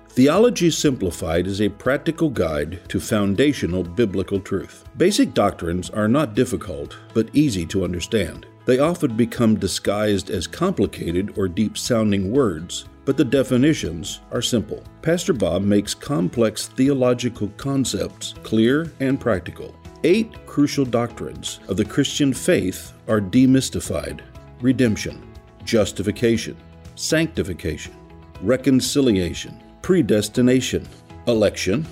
Theology 0.09 0.71
Simplified 0.71 1.45
is 1.45 1.61
a 1.61 1.69
practical 1.69 2.31
guide 2.31 2.79
to 2.89 2.99
foundational 2.99 3.83
biblical 3.83 4.39
truth. 4.39 4.85
Basic 4.97 5.35
doctrines 5.35 5.91
are 5.91 6.07
not 6.07 6.33
difficult, 6.33 6.97
but 7.13 7.29
easy 7.33 7.67
to 7.67 7.83
understand. 7.83 8.47
They 8.65 8.79
often 8.79 9.15
become 9.15 9.59
disguised 9.59 10.31
as 10.31 10.47
complicated 10.47 11.37
or 11.37 11.47
deep 11.47 11.77
sounding 11.77 12.31
words 12.31 12.85
but 13.05 13.17
the 13.17 13.23
definitions 13.23 14.19
are 14.31 14.41
simple. 14.41 14.83
Pastor 15.01 15.33
Bob 15.33 15.63
makes 15.63 15.93
complex 15.93 16.67
theological 16.67 17.47
concepts 17.57 18.33
clear 18.43 18.91
and 18.99 19.19
practical. 19.19 19.75
Eight 20.03 20.45
crucial 20.45 20.85
doctrines 20.85 21.59
of 21.67 21.77
the 21.77 21.85
Christian 21.85 22.33
faith 22.33 22.93
are 23.07 23.21
demystified 23.21 24.21
redemption, 24.61 25.21
justification, 25.63 26.57
sanctification, 26.95 27.93
reconciliation, 28.41 29.61
predestination, 29.81 30.87
election, 31.27 31.85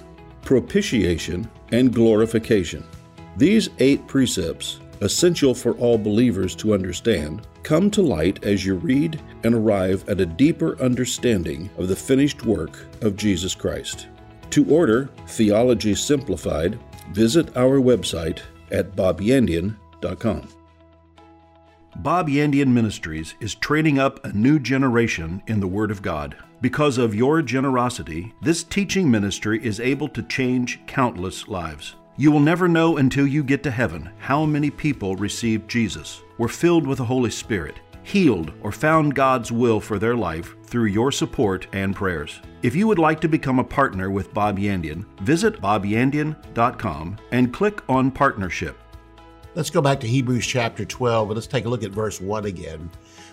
propitiation, 0.44 1.50
and 1.72 1.94
glorification. 1.94 2.84
These 3.38 3.70
eight 3.80 4.08
precepts, 4.08 4.80
essential 5.02 5.54
for 5.54 5.74
all 5.74 5.98
believers 5.98 6.56
to 6.56 6.74
understand, 6.74 7.48
come 7.64 7.90
to 7.92 8.02
light 8.02 8.44
as 8.44 8.66
you 8.66 8.76
read 8.76 9.22
and 9.44 9.54
arrive 9.54 10.08
at 10.08 10.22
a 10.22 10.26
deeper 10.26 10.82
understanding 10.82 11.70
of 11.78 11.88
the 11.88 11.96
finished 11.96 12.46
work 12.46 12.86
of 13.02 13.16
Jesus 13.16 13.56
Christ. 13.56 14.08
To 14.52 14.66
order 14.70 15.10
Theology 15.28 15.96
Simplified, 15.96 16.80
visit 17.12 17.56
our 17.58 17.80
website 17.80 18.40
at 18.72 18.96
bobyandian.com. 18.96 20.48
Bob 21.98 22.28
Yandian 22.28 22.70
Ministries 22.70 23.36
is 23.40 23.54
training 23.54 24.00
up 24.00 24.26
a 24.26 24.34
new 24.34 24.58
generation 24.58 25.44
in 25.48 25.60
the 25.60 25.68
Word 25.68 25.92
of 25.92 26.02
God. 26.02 26.36
Because 26.60 26.98
of 26.98 27.14
your 27.14 27.42
generosity, 27.42 28.34
this 28.42 28.64
teaching 28.64 29.12
ministry 29.12 29.64
is 29.64 29.80
able 29.80 30.08
to 30.10 30.24
change 30.24 30.80
countless 30.88 31.48
lives. 31.48 31.96
You 32.16 32.32
will 32.32 32.40
never 32.40 32.68
know 32.68 32.98
until 32.98 33.26
you 33.26 33.44
get 33.44 33.64
to 33.64 33.72
heaven 33.72 34.12
how 34.20 34.46
many 34.46 34.70
people 34.70 35.16
received 35.16 35.68
Jesus, 35.68 36.22
were 36.38 36.48
filled 36.48 36.86
with 36.86 37.00
the 37.00 37.06
Holy 37.06 37.32
Spirit, 37.32 37.80
healed, 38.04 38.54
or 38.62 38.72
found 38.72 39.16
God's 39.16 39.52
will 39.52 39.80
for 39.80 39.98
their 39.98 40.16
life 40.16 40.56
through 40.64 40.86
your 40.86 41.12
support 41.12 41.66
and 41.74 41.96
prayers. 41.96 42.40
If 42.62 42.76
you 42.76 42.86
would 42.86 43.00
like 43.00 43.20
to 43.22 43.28
become 43.28 43.58
a 43.58 43.64
partner 43.64 44.12
with 44.12 44.32
Bob 44.32 44.60
Yandian, 44.60 45.06
visit 45.22 45.60
bobyandian.com 45.60 47.18
and 47.32 47.52
click 47.52 47.82
on 47.90 48.12
Partnership. 48.12 48.78
Let's 49.56 49.72
go 49.72 49.82
back 49.82 50.00
to 50.02 50.08
Hebrews 50.08 50.46
chapter 50.46 50.86
12 50.86 51.30
and 51.30 51.36
let's 51.36 51.48
take 51.48 51.66
a 51.66 51.70
look 51.70 51.84
at 51.84 51.92
verse 51.92 52.22
1 52.22 52.46
again, 52.46 52.92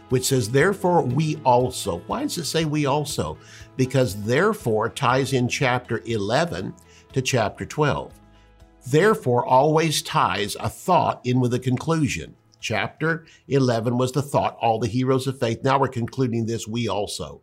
which 0.08 0.24
says, 0.24 0.50
Therefore 0.50 1.02
we 1.02 1.36
also. 1.44 1.98
Why 2.06 2.22
does 2.22 2.38
it 2.38 2.46
say 2.46 2.64
we 2.64 2.86
also? 2.86 3.36
Because 3.76 4.22
therefore 4.22 4.88
ties 4.88 5.34
in 5.34 5.48
chapter 5.48 6.02
11 6.06 6.74
to 7.12 7.20
chapter 7.20 7.66
12 7.66 8.14
therefore 8.86 9.44
always 9.44 10.02
ties 10.02 10.56
a 10.60 10.68
thought 10.68 11.20
in 11.24 11.40
with 11.40 11.54
a 11.54 11.58
conclusion. 11.58 12.36
Chapter 12.60 13.24
11 13.48 13.96
was 13.96 14.12
the 14.12 14.22
thought, 14.22 14.56
all 14.60 14.78
the 14.78 14.86
heroes 14.86 15.26
of 15.26 15.38
faith. 15.38 15.64
Now 15.64 15.78
we're 15.78 15.88
concluding 15.88 16.46
this, 16.46 16.68
we 16.68 16.88
also. 16.88 17.42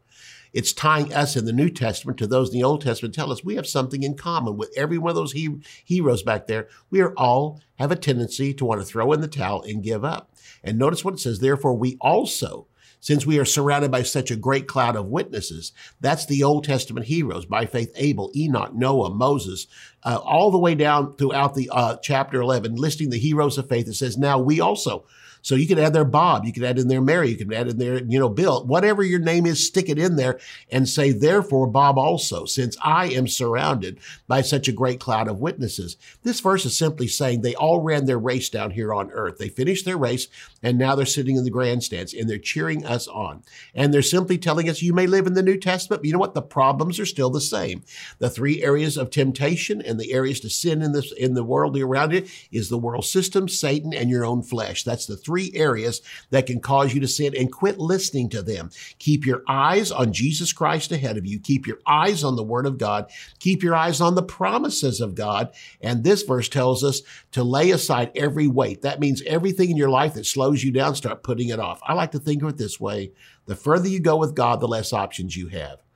It's 0.54 0.74
tying 0.74 1.14
us 1.14 1.36
in 1.36 1.46
the 1.46 1.54
New 1.54 1.70
Testament 1.70 2.18
to 2.20 2.28
those 2.28 2.50
in 2.50 2.56
the 2.56 2.64
Old 2.64 2.82
Testament 2.82 3.14
tell 3.14 3.32
us 3.32 3.44
we 3.44 3.56
have 3.56 3.68
something 3.68 4.04
in 4.04 4.16
common 4.16 4.58
with 4.58 4.72
every 4.78 4.98
one 4.98 5.10
of 5.10 5.16
those 5.16 5.34
he- 5.34 5.62
heroes 5.84 6.24
back 6.24 6.48
there. 6.48 6.68
We 6.90 7.02
are 7.02 7.14
all 7.16 7.62
have 7.76 7.92
a 7.92 7.96
tendency 7.96 8.54
to 8.54 8.66
want 8.66 8.82
to 8.82 8.86
throw 8.86 9.12
in 9.12 9.22
the 9.22 9.28
towel 9.28 9.62
and 9.64 9.84
give 9.84 10.04
up. 10.06 10.32
And 10.64 10.80
notice 10.80 11.04
what 11.04 11.16
it 11.16 11.20
says, 11.20 11.40
therefore 11.40 11.74
we 11.74 11.98
also 12.00 12.68
since 13.00 13.26
we 13.26 13.40
are 13.40 13.46
surrounded 13.46 13.92
by 13.92 14.04
such 14.04 14.32
a 14.32 14.36
great 14.36 14.68
cloud 14.68 14.96
of 14.96 15.06
witnesses. 15.06 15.72
That's 16.02 16.26
the 16.26 16.44
Old 16.44 16.64
Testament 16.64 17.06
heroes 17.06 17.46
by 17.46 17.66
faith 17.66 17.92
Abel, 17.96 18.32
Enoch, 18.36 18.74
Noah, 18.74 19.14
Moses, 19.14 19.68
uh, 20.04 20.20
all 20.24 20.52
the 20.52 20.58
way 20.58 20.76
down 20.76 21.16
throughout 21.16 21.56
the 21.56 21.70
uh, 21.72 21.98
chapter 21.98 22.42
11, 22.42 22.76
listing 22.76 23.10
the 23.10 23.20
heroes 23.20 23.58
of 23.58 23.68
faith. 23.70 23.88
It 23.88 23.96
says, 23.96 24.18
now 24.18 24.40
we 24.40 24.60
also. 24.60 25.06
So 25.48 25.56
you 25.56 25.66
can 25.66 25.80
add 25.80 25.94
there 25.94 26.04
Bob, 26.04 26.44
you 26.44 26.52
can 26.52 26.66
add 26.66 26.78
in 26.78 26.90
there 26.90 27.00
Mary, 27.00 27.30
you 27.30 27.38
can 27.38 27.54
add 27.54 27.70
in 27.70 27.78
there, 27.78 28.04
you 28.04 28.20
know, 28.20 28.28
Bill, 28.28 28.66
whatever 28.66 29.02
your 29.02 29.22
name 29.22 29.46
is, 29.46 29.66
stick 29.66 29.88
it 29.88 29.98
in 29.98 30.18
there 30.18 30.40
and 30.70 30.90
say, 30.90 31.12
therefore, 31.12 31.68
Bob 31.68 31.98
also, 31.98 32.44
since 32.44 32.76
I 32.84 33.08
am 33.08 33.30
surrounded 33.30 34.00
by 34.28 34.42
such 34.42 34.68
a 34.68 34.74
great 34.74 35.00
cloud 35.00 35.30
of 35.30 35.40
witnesses. 35.40 35.96
This 36.24 36.42
verse 36.42 36.66
is 36.66 36.78
simply 36.78 37.08
saying 37.08 37.42
they 37.42 37.56
all 37.56 37.80
ran 37.80 38.08
their 38.08 38.20
race 38.20 38.50
down 38.50 38.72
here 38.72 38.94
on 38.94 39.10
earth. 39.12 39.38
They 39.38 39.48
finished 39.48 39.86
their 39.86 39.98
race 39.98 40.28
and 40.62 40.78
now 40.78 40.96
they're 40.96 41.06
sitting 41.06 41.38
in 41.38 41.46
the 41.46 41.50
grandstands 41.50 42.14
and 42.14 42.30
they're 42.30 42.38
cheering 42.38 42.86
us 42.86 43.08
on. 43.08 43.44
And 43.74 43.94
they're 43.94 44.02
simply 44.02 44.38
telling 44.38 44.70
us, 44.70 44.82
you 44.82 44.94
may 44.94 45.08
live 45.08 45.28
in 45.28 45.34
the 45.34 45.44
New 45.44 45.58
Testament, 45.58 46.02
but 46.02 46.08
you 46.08 46.12
know 46.12 46.20
what? 46.20 46.34
The 46.34 46.42
problems 46.42 47.00
are 47.00 47.06
still 47.06 47.30
the 47.30 47.40
same. 47.40 47.84
The 48.20 48.30
three 48.30 48.64
areas 48.64 48.98
of 48.98 49.12
temptation 49.12 49.80
and 49.88 50.00
the 50.00 50.14
areas 50.14 50.40
to 50.42 50.50
sin 50.50 50.82
in 50.82 50.92
this, 50.92 51.12
in 51.14 51.34
the 51.34 51.44
world 51.44 51.78
around 51.78 52.14
it 52.14 52.30
is 52.52 52.70
the 52.70 52.78
world 52.78 53.06
system, 53.06 53.48
Satan, 53.48 53.94
and 53.94 54.10
your 54.10 54.26
own 54.26 54.44
flesh. 54.44 54.84
That's 54.84 55.06
the 55.06 55.18
three 55.18 55.38
three 55.38 55.60
areas 55.60 56.02
that 56.32 56.46
can 56.46 56.60
cause 56.60 56.94
you 56.94 57.00
to 57.00 57.08
sin 57.08 57.34
and 57.38 57.52
quit 57.52 57.78
listening 57.78 58.30
to 58.30 58.42
them. 58.42 58.70
Keep 59.00 59.26
your 59.26 59.44
eyes 59.48 59.92
on 59.92 60.14
Jesus 60.14 60.54
Christ 60.54 60.92
ahead 60.92 61.18
of 61.18 61.26
you. 61.26 61.40
Keep 61.40 61.68
your 61.68 61.80
eyes 61.86 62.24
on 62.24 62.36
the 62.36 62.44
Word 62.44 62.66
of 62.66 62.78
God. 62.78 63.10
Keep 63.40 63.64
your 63.64 63.76
eyes 63.76 64.02
on 64.02 64.16
the 64.16 64.24
promises 64.24 65.00
of 65.00 65.16
God. 65.16 65.54
And 65.82 66.04
this 66.04 66.24
verse 66.24 66.50
tells 66.50 66.84
us 66.84 67.02
to 67.34 67.44
lay 67.44 67.72
aside 67.72 68.12
every 68.16 68.48
weight. 68.48 68.82
That 68.82 69.00
means 69.00 69.22
everything 69.26 69.70
in 69.70 69.78
your 69.78 69.90
life 69.90 70.16
that 70.16 70.26
slows 70.26 70.64
you 70.64 70.72
down, 70.72 70.96
start 70.96 71.24
putting 71.24 71.50
it 71.50 71.60
off. 71.60 71.80
I 71.84 71.94
like 71.94 72.12
to 72.12 72.20
think 72.20 72.42
of 72.42 72.50
it 72.50 72.58
this 72.58 72.80
way. 72.80 73.12
The 73.46 73.56
further 73.56 73.88
you 73.88 74.00
go 74.00 74.18
with 74.18 74.36
God, 74.36 74.60
the 74.60 74.68
less 74.68 74.92
options 74.92 75.38
you 75.38 75.48
have. 75.50 75.87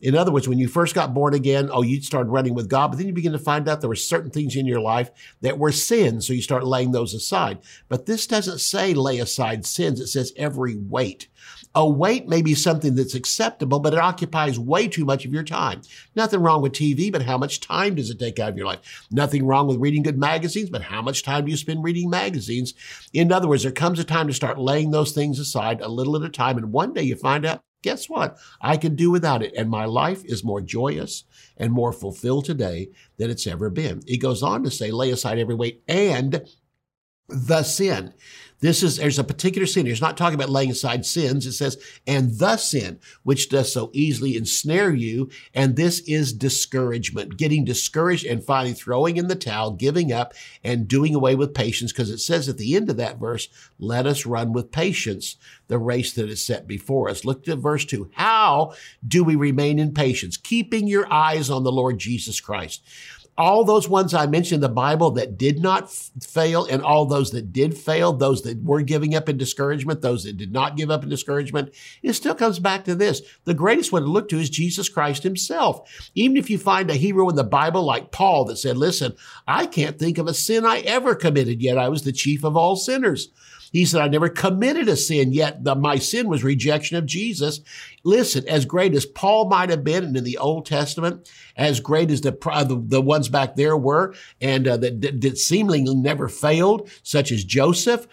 In 0.00 0.16
other 0.16 0.30
words, 0.30 0.48
when 0.48 0.58
you 0.58 0.68
first 0.68 0.94
got 0.94 1.12
born 1.12 1.34
again, 1.34 1.70
oh, 1.72 1.82
you 1.82 2.00
started 2.00 2.30
running 2.30 2.54
with 2.54 2.68
God, 2.68 2.88
but 2.88 2.98
then 2.98 3.08
you 3.08 3.12
begin 3.12 3.32
to 3.32 3.38
find 3.38 3.68
out 3.68 3.80
there 3.80 3.88
were 3.88 3.96
certain 3.96 4.30
things 4.30 4.54
in 4.54 4.66
your 4.66 4.80
life 4.80 5.10
that 5.40 5.58
were 5.58 5.72
sins, 5.72 6.26
so 6.26 6.32
you 6.32 6.42
start 6.42 6.64
laying 6.64 6.92
those 6.92 7.14
aside. 7.14 7.58
But 7.88 8.06
this 8.06 8.26
doesn't 8.26 8.60
say 8.60 8.94
lay 8.94 9.18
aside 9.18 9.66
sins, 9.66 10.00
it 10.00 10.06
says 10.06 10.32
every 10.36 10.76
weight. 10.76 11.26
A 11.74 11.88
weight 11.88 12.28
may 12.28 12.42
be 12.42 12.54
something 12.54 12.94
that's 12.94 13.14
acceptable, 13.14 13.80
but 13.80 13.92
it 13.92 13.98
occupies 13.98 14.58
way 14.58 14.88
too 14.88 15.04
much 15.04 15.24
of 15.24 15.32
your 15.32 15.42
time. 15.42 15.82
Nothing 16.14 16.40
wrong 16.40 16.62
with 16.62 16.72
TV, 16.72 17.12
but 17.12 17.22
how 17.22 17.36
much 17.36 17.60
time 17.60 17.96
does 17.96 18.10
it 18.10 18.18
take 18.18 18.38
out 18.38 18.50
of 18.50 18.56
your 18.56 18.66
life? 18.66 19.06
Nothing 19.10 19.44
wrong 19.44 19.66
with 19.66 19.78
reading 19.78 20.02
good 20.02 20.18
magazines, 20.18 20.70
but 20.70 20.82
how 20.82 21.02
much 21.02 21.22
time 21.22 21.44
do 21.44 21.50
you 21.50 21.56
spend 21.56 21.84
reading 21.84 22.08
magazines? 22.08 22.74
In 23.12 23.32
other 23.32 23.48
words, 23.48 23.64
there 23.64 23.72
comes 23.72 23.98
a 23.98 24.04
time 24.04 24.28
to 24.28 24.34
start 24.34 24.58
laying 24.58 24.90
those 24.90 25.12
things 25.12 25.38
aside 25.38 25.80
a 25.80 25.88
little 25.88 26.16
at 26.16 26.22
a 26.22 26.28
time, 26.28 26.56
and 26.56 26.72
one 26.72 26.92
day 26.94 27.02
you 27.02 27.16
find 27.16 27.44
out 27.44 27.62
Guess 27.82 28.08
what? 28.08 28.38
I 28.60 28.76
can 28.76 28.96
do 28.96 29.10
without 29.10 29.42
it. 29.42 29.54
And 29.56 29.70
my 29.70 29.84
life 29.84 30.24
is 30.24 30.42
more 30.42 30.60
joyous 30.60 31.24
and 31.56 31.72
more 31.72 31.92
fulfilled 31.92 32.44
today 32.44 32.90
than 33.18 33.30
it's 33.30 33.46
ever 33.46 33.70
been. 33.70 34.02
He 34.06 34.18
goes 34.18 34.42
on 34.42 34.64
to 34.64 34.70
say, 34.70 34.90
lay 34.90 35.10
aside 35.10 35.38
every 35.38 35.54
weight 35.54 35.82
and 35.86 36.44
the 37.28 37.62
sin. 37.62 38.14
This 38.60 38.82
is, 38.82 38.96
there's 38.96 39.18
a 39.18 39.24
particular 39.24 39.66
sin. 39.66 39.86
He's 39.86 40.00
not 40.00 40.16
talking 40.16 40.34
about 40.34 40.50
laying 40.50 40.70
aside 40.70 41.06
sins. 41.06 41.46
It 41.46 41.52
says, 41.52 41.78
and 42.06 42.38
the 42.38 42.56
sin, 42.56 42.98
which 43.22 43.48
does 43.48 43.72
so 43.72 43.90
easily 43.92 44.36
ensnare 44.36 44.92
you. 44.92 45.30
And 45.54 45.76
this 45.76 46.00
is 46.00 46.32
discouragement, 46.32 47.36
getting 47.36 47.64
discouraged 47.64 48.26
and 48.26 48.42
finally 48.42 48.74
throwing 48.74 49.16
in 49.16 49.28
the 49.28 49.36
towel, 49.36 49.70
giving 49.70 50.12
up 50.12 50.34
and 50.64 50.88
doing 50.88 51.14
away 51.14 51.36
with 51.36 51.54
patience. 51.54 51.92
Cause 51.92 52.10
it 52.10 52.18
says 52.18 52.48
at 52.48 52.58
the 52.58 52.74
end 52.74 52.90
of 52.90 52.96
that 52.96 53.18
verse, 53.18 53.48
let 53.78 54.06
us 54.06 54.26
run 54.26 54.52
with 54.52 54.72
patience 54.72 55.36
the 55.68 55.78
race 55.78 56.12
that 56.14 56.28
is 56.28 56.44
set 56.44 56.66
before 56.66 57.08
us. 57.08 57.24
Look 57.24 57.46
at 57.46 57.58
verse 57.58 57.84
two. 57.84 58.10
How 58.14 58.74
do 59.06 59.22
we 59.22 59.36
remain 59.36 59.78
in 59.78 59.94
patience? 59.94 60.36
Keeping 60.36 60.88
your 60.88 61.10
eyes 61.12 61.50
on 61.50 61.62
the 61.62 61.72
Lord 61.72 61.98
Jesus 61.98 62.40
Christ 62.40 62.82
all 63.38 63.64
those 63.64 63.88
ones 63.88 64.12
I 64.12 64.26
mentioned 64.26 64.56
in 64.56 64.68
the 64.68 64.74
Bible 64.74 65.12
that 65.12 65.38
did 65.38 65.60
not 65.60 65.84
f- 65.84 66.10
fail 66.20 66.64
and 66.64 66.82
all 66.82 67.06
those 67.06 67.30
that 67.30 67.52
did 67.52 67.78
fail, 67.78 68.12
those 68.12 68.42
that 68.42 68.62
were 68.64 68.82
giving 68.82 69.14
up 69.14 69.28
in 69.28 69.38
discouragement, 69.38 70.02
those 70.02 70.24
that 70.24 70.36
did 70.36 70.52
not 70.52 70.76
give 70.76 70.90
up 70.90 71.04
in 71.04 71.08
discouragement, 71.08 71.72
it 72.02 72.14
still 72.14 72.34
comes 72.34 72.58
back 72.58 72.84
to 72.84 72.96
this. 72.96 73.22
The 73.44 73.54
greatest 73.54 73.92
one 73.92 74.02
to 74.02 74.08
look 74.08 74.28
to 74.30 74.38
is 74.40 74.50
Jesus 74.50 74.88
Christ 74.88 75.22
himself. 75.22 75.88
Even 76.16 76.36
if 76.36 76.50
you 76.50 76.58
find 76.58 76.90
a 76.90 76.94
hero 76.94 77.28
in 77.28 77.36
the 77.36 77.44
Bible 77.44 77.84
like 77.84 78.10
Paul 78.10 78.44
that 78.46 78.56
said, 78.56 78.76
listen, 78.76 79.14
I 79.46 79.66
can't 79.66 80.00
think 80.00 80.18
of 80.18 80.26
a 80.26 80.34
sin 80.34 80.66
I 80.66 80.80
ever 80.80 81.14
committed 81.14 81.62
yet. 81.62 81.78
I 81.78 81.88
was 81.88 82.02
the 82.02 82.12
chief 82.12 82.44
of 82.44 82.56
all 82.56 82.74
sinners. 82.74 83.28
He 83.70 83.84
said, 83.84 84.00
I 84.00 84.08
never 84.08 84.28
committed 84.28 84.88
a 84.88 84.96
sin, 84.96 85.32
yet 85.32 85.62
the, 85.64 85.74
my 85.74 85.96
sin 85.96 86.28
was 86.28 86.42
rejection 86.42 86.96
of 86.96 87.06
Jesus. 87.06 87.60
Listen, 88.02 88.48
as 88.48 88.64
great 88.64 88.94
as 88.94 89.04
Paul 89.04 89.48
might 89.48 89.68
have 89.68 89.84
been 89.84 90.16
in 90.16 90.24
the 90.24 90.38
Old 90.38 90.64
Testament, 90.64 91.30
as 91.56 91.80
great 91.80 92.10
as 92.10 92.22
the, 92.22 92.30
the, 92.30 92.82
the 92.86 93.02
ones 93.02 93.28
back 93.28 93.56
there 93.56 93.76
were, 93.76 94.14
and 94.40 94.66
uh, 94.66 94.76
that, 94.78 95.20
that 95.20 95.38
seemingly 95.38 95.94
never 95.94 96.28
failed, 96.28 96.88
such 97.02 97.30
as 97.30 97.44
Joseph, 97.44 98.06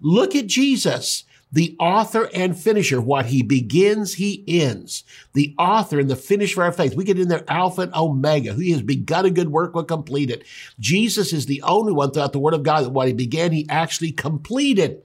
look 0.00 0.34
at 0.36 0.46
Jesus 0.46 1.24
the 1.52 1.76
author 1.78 2.28
and 2.32 2.58
finisher. 2.58 3.00
What 3.00 3.26
he 3.26 3.42
begins, 3.42 4.14
he 4.14 4.44
ends. 4.46 5.04
The 5.32 5.54
author 5.58 5.98
and 5.98 6.08
the 6.08 6.16
finisher 6.16 6.62
of 6.62 6.66
our 6.66 6.72
faith. 6.72 6.94
We 6.94 7.04
get 7.04 7.18
in 7.18 7.28
there 7.28 7.44
Alpha 7.48 7.82
and 7.82 7.94
Omega. 7.94 8.54
He 8.54 8.72
has 8.72 8.82
begun 8.82 9.26
a 9.26 9.30
good 9.30 9.50
work 9.50 9.74
will 9.74 9.84
complete 9.84 10.30
it. 10.30 10.44
Jesus 10.78 11.32
is 11.32 11.46
the 11.46 11.62
only 11.62 11.92
one 11.92 12.10
throughout 12.10 12.32
the 12.32 12.38
Word 12.38 12.54
of 12.54 12.62
God 12.62 12.84
that 12.84 12.90
what 12.90 13.08
he 13.08 13.12
began, 13.12 13.52
he 13.52 13.66
actually 13.68 14.12
completed. 14.12 15.02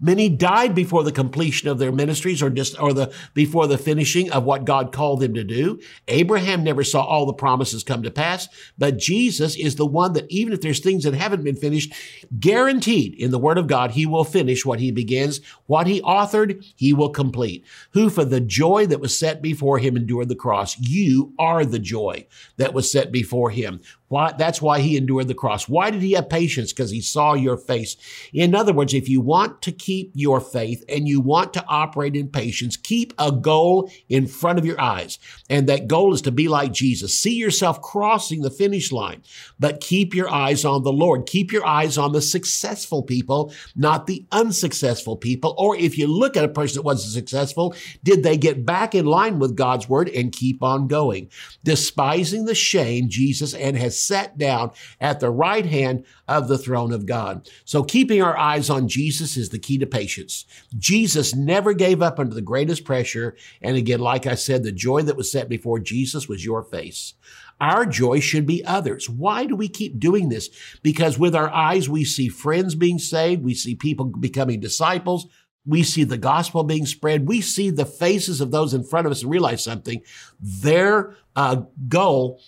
Many 0.00 0.28
died 0.28 0.74
before 0.74 1.04
the 1.04 1.12
completion 1.12 1.68
of 1.68 1.78
their 1.78 1.92
ministries 1.92 2.42
or 2.42 2.50
just, 2.50 2.80
or 2.80 2.92
the, 2.92 3.12
before 3.34 3.66
the 3.66 3.78
finishing 3.78 4.30
of 4.30 4.44
what 4.44 4.64
God 4.64 4.92
called 4.92 5.20
them 5.20 5.34
to 5.34 5.44
do. 5.44 5.80
Abraham 6.08 6.64
never 6.64 6.84
saw 6.84 7.02
all 7.02 7.26
the 7.26 7.32
promises 7.32 7.84
come 7.84 8.02
to 8.02 8.10
pass, 8.10 8.48
but 8.76 8.98
Jesus 8.98 9.56
is 9.56 9.76
the 9.76 9.86
one 9.86 10.12
that 10.14 10.30
even 10.30 10.52
if 10.52 10.60
there's 10.60 10.80
things 10.80 11.04
that 11.04 11.14
haven't 11.14 11.44
been 11.44 11.56
finished, 11.56 11.92
guaranteed 12.38 13.14
in 13.14 13.30
the 13.30 13.38
word 13.38 13.58
of 13.58 13.66
God, 13.66 13.92
he 13.92 14.06
will 14.06 14.24
finish 14.24 14.64
what 14.64 14.80
he 14.80 14.90
begins. 14.90 15.40
What 15.66 15.86
he 15.86 16.00
authored, 16.02 16.64
he 16.76 16.92
will 16.92 17.10
complete. 17.10 17.64
Who 17.92 18.10
for 18.10 18.24
the 18.24 18.40
joy 18.40 18.86
that 18.86 19.00
was 19.00 19.16
set 19.18 19.42
before 19.42 19.78
him 19.78 19.96
endured 19.96 20.28
the 20.28 20.34
cross. 20.34 20.78
You 20.78 21.32
are 21.38 21.64
the 21.64 21.78
joy 21.78 22.26
that 22.56 22.74
was 22.74 22.90
set 22.90 23.12
before 23.12 23.50
him. 23.50 23.80
Why, 24.08 24.32
that's 24.36 24.60
why 24.60 24.80
he 24.80 24.96
endured 24.96 25.28
the 25.28 25.34
cross. 25.34 25.68
Why 25.68 25.90
did 25.90 26.02
he 26.02 26.12
have 26.12 26.28
patience? 26.28 26.72
Because 26.72 26.90
he 26.90 27.00
saw 27.00 27.32
your 27.34 27.56
face. 27.56 27.96
In 28.32 28.54
other 28.54 28.72
words, 28.72 28.92
if 28.92 29.08
you 29.08 29.20
want 29.20 29.62
to 29.62 29.72
keep 29.72 30.12
your 30.14 30.40
faith 30.40 30.84
and 30.88 31.08
you 31.08 31.20
want 31.20 31.54
to 31.54 31.64
operate 31.66 32.14
in 32.14 32.28
patience, 32.28 32.76
keep 32.76 33.14
a 33.18 33.32
goal 33.32 33.90
in 34.08 34.26
front 34.26 34.58
of 34.58 34.66
your 34.66 34.80
eyes. 34.80 35.18
And 35.48 35.66
that 35.68 35.88
goal 35.88 36.12
is 36.12 36.20
to 36.22 36.30
be 36.30 36.48
like 36.48 36.72
Jesus. 36.72 37.16
See 37.16 37.34
yourself 37.34 37.80
crossing 37.80 38.42
the 38.42 38.50
finish 38.50 38.92
line, 38.92 39.22
but 39.58 39.80
keep 39.80 40.14
your 40.14 40.30
eyes 40.30 40.66
on 40.66 40.82
the 40.82 40.92
Lord. 40.92 41.26
Keep 41.26 41.50
your 41.50 41.66
eyes 41.66 41.96
on 41.96 42.12
the 42.12 42.22
successful 42.22 43.02
people, 43.02 43.52
not 43.74 44.06
the 44.06 44.26
unsuccessful 44.30 45.16
people. 45.16 45.54
Or 45.56 45.76
if 45.76 45.96
you 45.96 46.06
look 46.06 46.36
at 46.36 46.44
a 46.44 46.48
person 46.48 46.76
that 46.76 46.82
wasn't 46.82 47.14
successful, 47.14 47.74
did 48.02 48.22
they 48.22 48.36
get 48.36 48.66
back 48.66 48.94
in 48.94 49.06
line 49.06 49.38
with 49.38 49.56
God's 49.56 49.88
word 49.88 50.10
and 50.10 50.30
keep 50.30 50.62
on 50.62 50.88
going? 50.88 51.30
Despising 51.64 52.44
the 52.44 52.54
shame, 52.54 53.08
Jesus 53.08 53.54
and 53.54 53.76
has 53.78 53.93
sat 53.94 54.36
down 54.38 54.70
at 55.00 55.20
the 55.20 55.30
right 55.30 55.66
hand 55.66 56.04
of 56.28 56.48
the 56.48 56.58
throne 56.58 56.92
of 56.92 57.06
God. 57.06 57.48
So 57.64 57.82
keeping 57.82 58.22
our 58.22 58.36
eyes 58.36 58.70
on 58.70 58.88
Jesus 58.88 59.36
is 59.36 59.50
the 59.50 59.58
key 59.58 59.78
to 59.78 59.86
patience. 59.86 60.44
Jesus 60.78 61.34
never 61.34 61.72
gave 61.72 62.02
up 62.02 62.18
under 62.18 62.34
the 62.34 62.42
greatest 62.42 62.84
pressure. 62.84 63.36
And 63.62 63.76
again, 63.76 64.00
like 64.00 64.26
I 64.26 64.34
said, 64.34 64.62
the 64.62 64.72
joy 64.72 65.02
that 65.02 65.16
was 65.16 65.30
set 65.30 65.48
before 65.48 65.78
Jesus 65.78 66.28
was 66.28 66.44
your 66.44 66.62
face. 66.62 67.14
Our 67.60 67.86
joy 67.86 68.20
should 68.20 68.46
be 68.46 68.64
others. 68.64 69.08
Why 69.08 69.46
do 69.46 69.54
we 69.54 69.68
keep 69.68 70.00
doing 70.00 70.28
this? 70.28 70.50
Because 70.82 71.18
with 71.18 71.34
our 71.34 71.48
eyes, 71.50 71.88
we 71.88 72.04
see 72.04 72.28
friends 72.28 72.74
being 72.74 72.98
saved. 72.98 73.44
We 73.44 73.54
see 73.54 73.74
people 73.76 74.06
becoming 74.06 74.60
disciples. 74.60 75.28
We 75.66 75.82
see 75.82 76.04
the 76.04 76.18
gospel 76.18 76.62
being 76.64 76.84
spread. 76.84 77.26
We 77.26 77.40
see 77.40 77.70
the 77.70 77.86
faces 77.86 78.40
of 78.40 78.50
those 78.50 78.74
in 78.74 78.84
front 78.84 79.06
of 79.06 79.12
us 79.12 79.22
and 79.22 79.30
realize 79.30 79.64
something. 79.64 80.02
Their 80.40 81.16
uh, 81.36 81.62
goal 81.88 82.42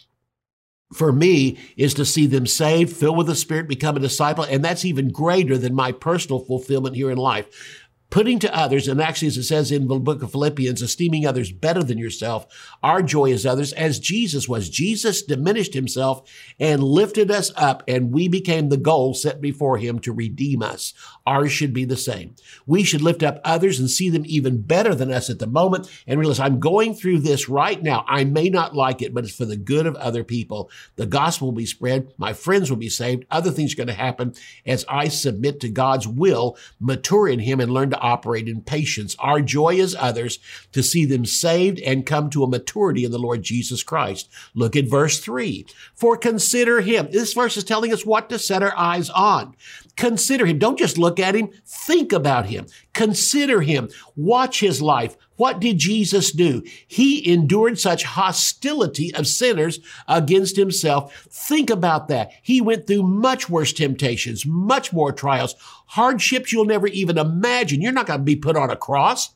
for 0.93 1.13
me 1.13 1.59
is 1.77 1.95
to 1.95 2.05
see 2.05 2.27
them 2.27 2.47
saved, 2.47 2.97
filled 2.97 3.17
with 3.17 3.27
the 3.27 3.35
Spirit, 3.35 3.69
become 3.69 3.97
a 3.97 4.01
disciple. 4.01 4.45
And 4.45 4.65
that's 4.65 4.85
even 4.85 5.11
greater 5.11 5.59
than 5.59 5.75
my 5.75 5.93
personal 5.93 6.41
fulfillment 6.41 6.97
here 6.97 7.11
in 7.11 7.19
life 7.19 7.86
putting 8.11 8.39
to 8.39 8.57
others, 8.57 8.89
and 8.89 9.01
actually, 9.01 9.29
as 9.29 9.37
it 9.37 9.45
says 9.45 9.73
in 9.73 9.89
the 9.89 9.99
book 9.99 10.23
of 10.23 10.33
Philippians, 10.33 10.83
esteeming 10.83 11.27
others 11.27 11.53
better 11.53 11.83
than 11.83 11.99
yourself. 11.99 12.47
Our 12.83 13.03
joy 13.03 13.27
is 13.27 13.45
others, 13.45 13.73
as 13.73 13.99
Jesus 13.99 14.49
was. 14.49 14.71
Jesus 14.71 15.23
diminished 15.23 15.75
himself 15.75 16.29
and 16.61 16.83
lifted 16.83 17.31
us 17.31 17.53
up, 17.57 17.83
and 17.89 18.13
we 18.13 18.29
became 18.29 18.69
the 18.69 18.77
goal 18.77 19.15
set 19.15 19.41
before 19.41 19.79
him 19.79 19.99
to 20.01 20.13
redeem 20.13 20.63
us. 20.63 20.95
Ours 21.27 21.51
should 21.51 21.73
be 21.73 21.85
the 21.85 21.97
same. 21.97 22.37
We 22.67 22.85
should 22.85 23.03
lift 23.03 23.23
up 23.23 23.41
others 23.45 23.81
and 23.81 23.91
see 23.91 24.09
them 24.09 24.23
even 24.27 24.63
better 24.63 24.95
than 24.95 25.13
us 25.13 25.29
at 25.29 25.41
the 25.41 25.47
moment 25.47 25.91
and 26.07 26.21
realize 26.21 26.39
I'm 26.39 26.61
going 26.61 26.95
through 26.95 27.21
this 27.21 27.49
right 27.49 27.83
now. 27.83 28.05
I 28.07 28.25
may 28.25 28.49
not 28.49 28.77
like 28.77 29.03
it, 29.03 29.13
but 29.13 29.25
it's 29.25 29.35
for 29.35 29.45
the 29.45 29.57
good 29.57 29.87
of 29.87 29.97
other 29.97 30.23
people. 30.23 30.71
The 30.95 31.07
gospel 31.07 31.49
will 31.49 31.55
be 31.55 31.67
spread. 31.67 32.15
My 32.17 32.33
friends 32.33 32.71
will 32.71 32.77
be 32.77 32.89
saved. 32.89 33.25
Other 33.31 33.51
things 33.51 33.73
are 33.73 33.77
going 33.77 33.89
to 33.89 33.93
happen 33.93 34.35
as 34.65 34.85
I 34.89 35.09
submit 35.09 35.61
to 35.61 35.69
God's 35.69 36.07
will, 36.07 36.57
mature 36.79 37.29
in 37.29 37.41
him 37.41 37.61
and 37.61 37.73
learn 37.73 37.91
to 37.91 37.96
to 37.97 38.03
operate 38.03 38.49
in 38.49 38.61
patience. 38.61 39.17
Our 39.19 39.41
joy 39.41 39.75
is 39.75 39.97
others 39.99 40.39
to 40.73 40.83
see 40.83 41.05
them 41.05 41.25
saved 41.25 41.81
and 41.81 42.07
come 42.07 42.31
to 42.31 42.45
a 42.45 42.49
maturity 42.49 43.05
in 43.05 43.13
the 43.13 43.19
Lord 43.19 43.43
Jesus 43.43 43.83
Christ. 43.83 44.29
Look 44.55 44.77
at 44.77 44.91
verse 44.91 45.21
three. 45.21 45.67
For 45.95 46.17
consider 46.17 46.81
him. 46.81 47.09
This 47.11 47.33
verse 47.33 47.57
is 47.57 47.65
telling 47.65 47.93
us 47.93 48.05
what 48.05 48.29
to 48.31 48.39
set 48.39 48.63
our 48.63 48.77
eyes 48.77 49.11
on. 49.11 49.55
Consider 49.97 50.45
him. 50.45 50.59
Don't 50.59 50.79
just 50.79 50.99
look 50.99 51.19
at 51.19 51.35
him. 51.35 51.51
Think 51.65 52.13
about 52.13 52.47
him. 52.47 52.67
Consider 52.93 53.63
him. 53.63 53.89
Watch 54.15 54.61
his 54.61 54.83
life. 54.83 55.17
What 55.37 55.61
did 55.61 55.79
Jesus 55.79 56.33
do? 56.33 56.63
He 56.87 57.31
endured 57.31 57.79
such 57.79 58.05
hostility 58.05 59.15
of 59.15 59.27
sinners 59.27 59.81
against 60.09 60.57
himself. 60.57 61.15
Think 61.31 61.71
about 61.71 62.09
that. 62.09 62.33
He 62.43 62.61
went 62.61 62.87
through 62.87 63.03
much 63.03 63.49
worse 63.49 63.73
temptations, 63.73 64.47
much 64.47 64.93
more 64.93 65.13
trials, 65.13 65.55
hardships 65.87 66.53
you'll 66.53 66.65
never 66.65 66.87
even 66.87 67.19
imagine. 67.19 67.83
You're 67.83 67.93
not 67.93 68.07
going 68.07 68.21
to 68.21 68.25
be 68.25 68.37
put 68.37 68.57
on 68.57 68.71
a 68.71 68.77
cross. 68.77 69.31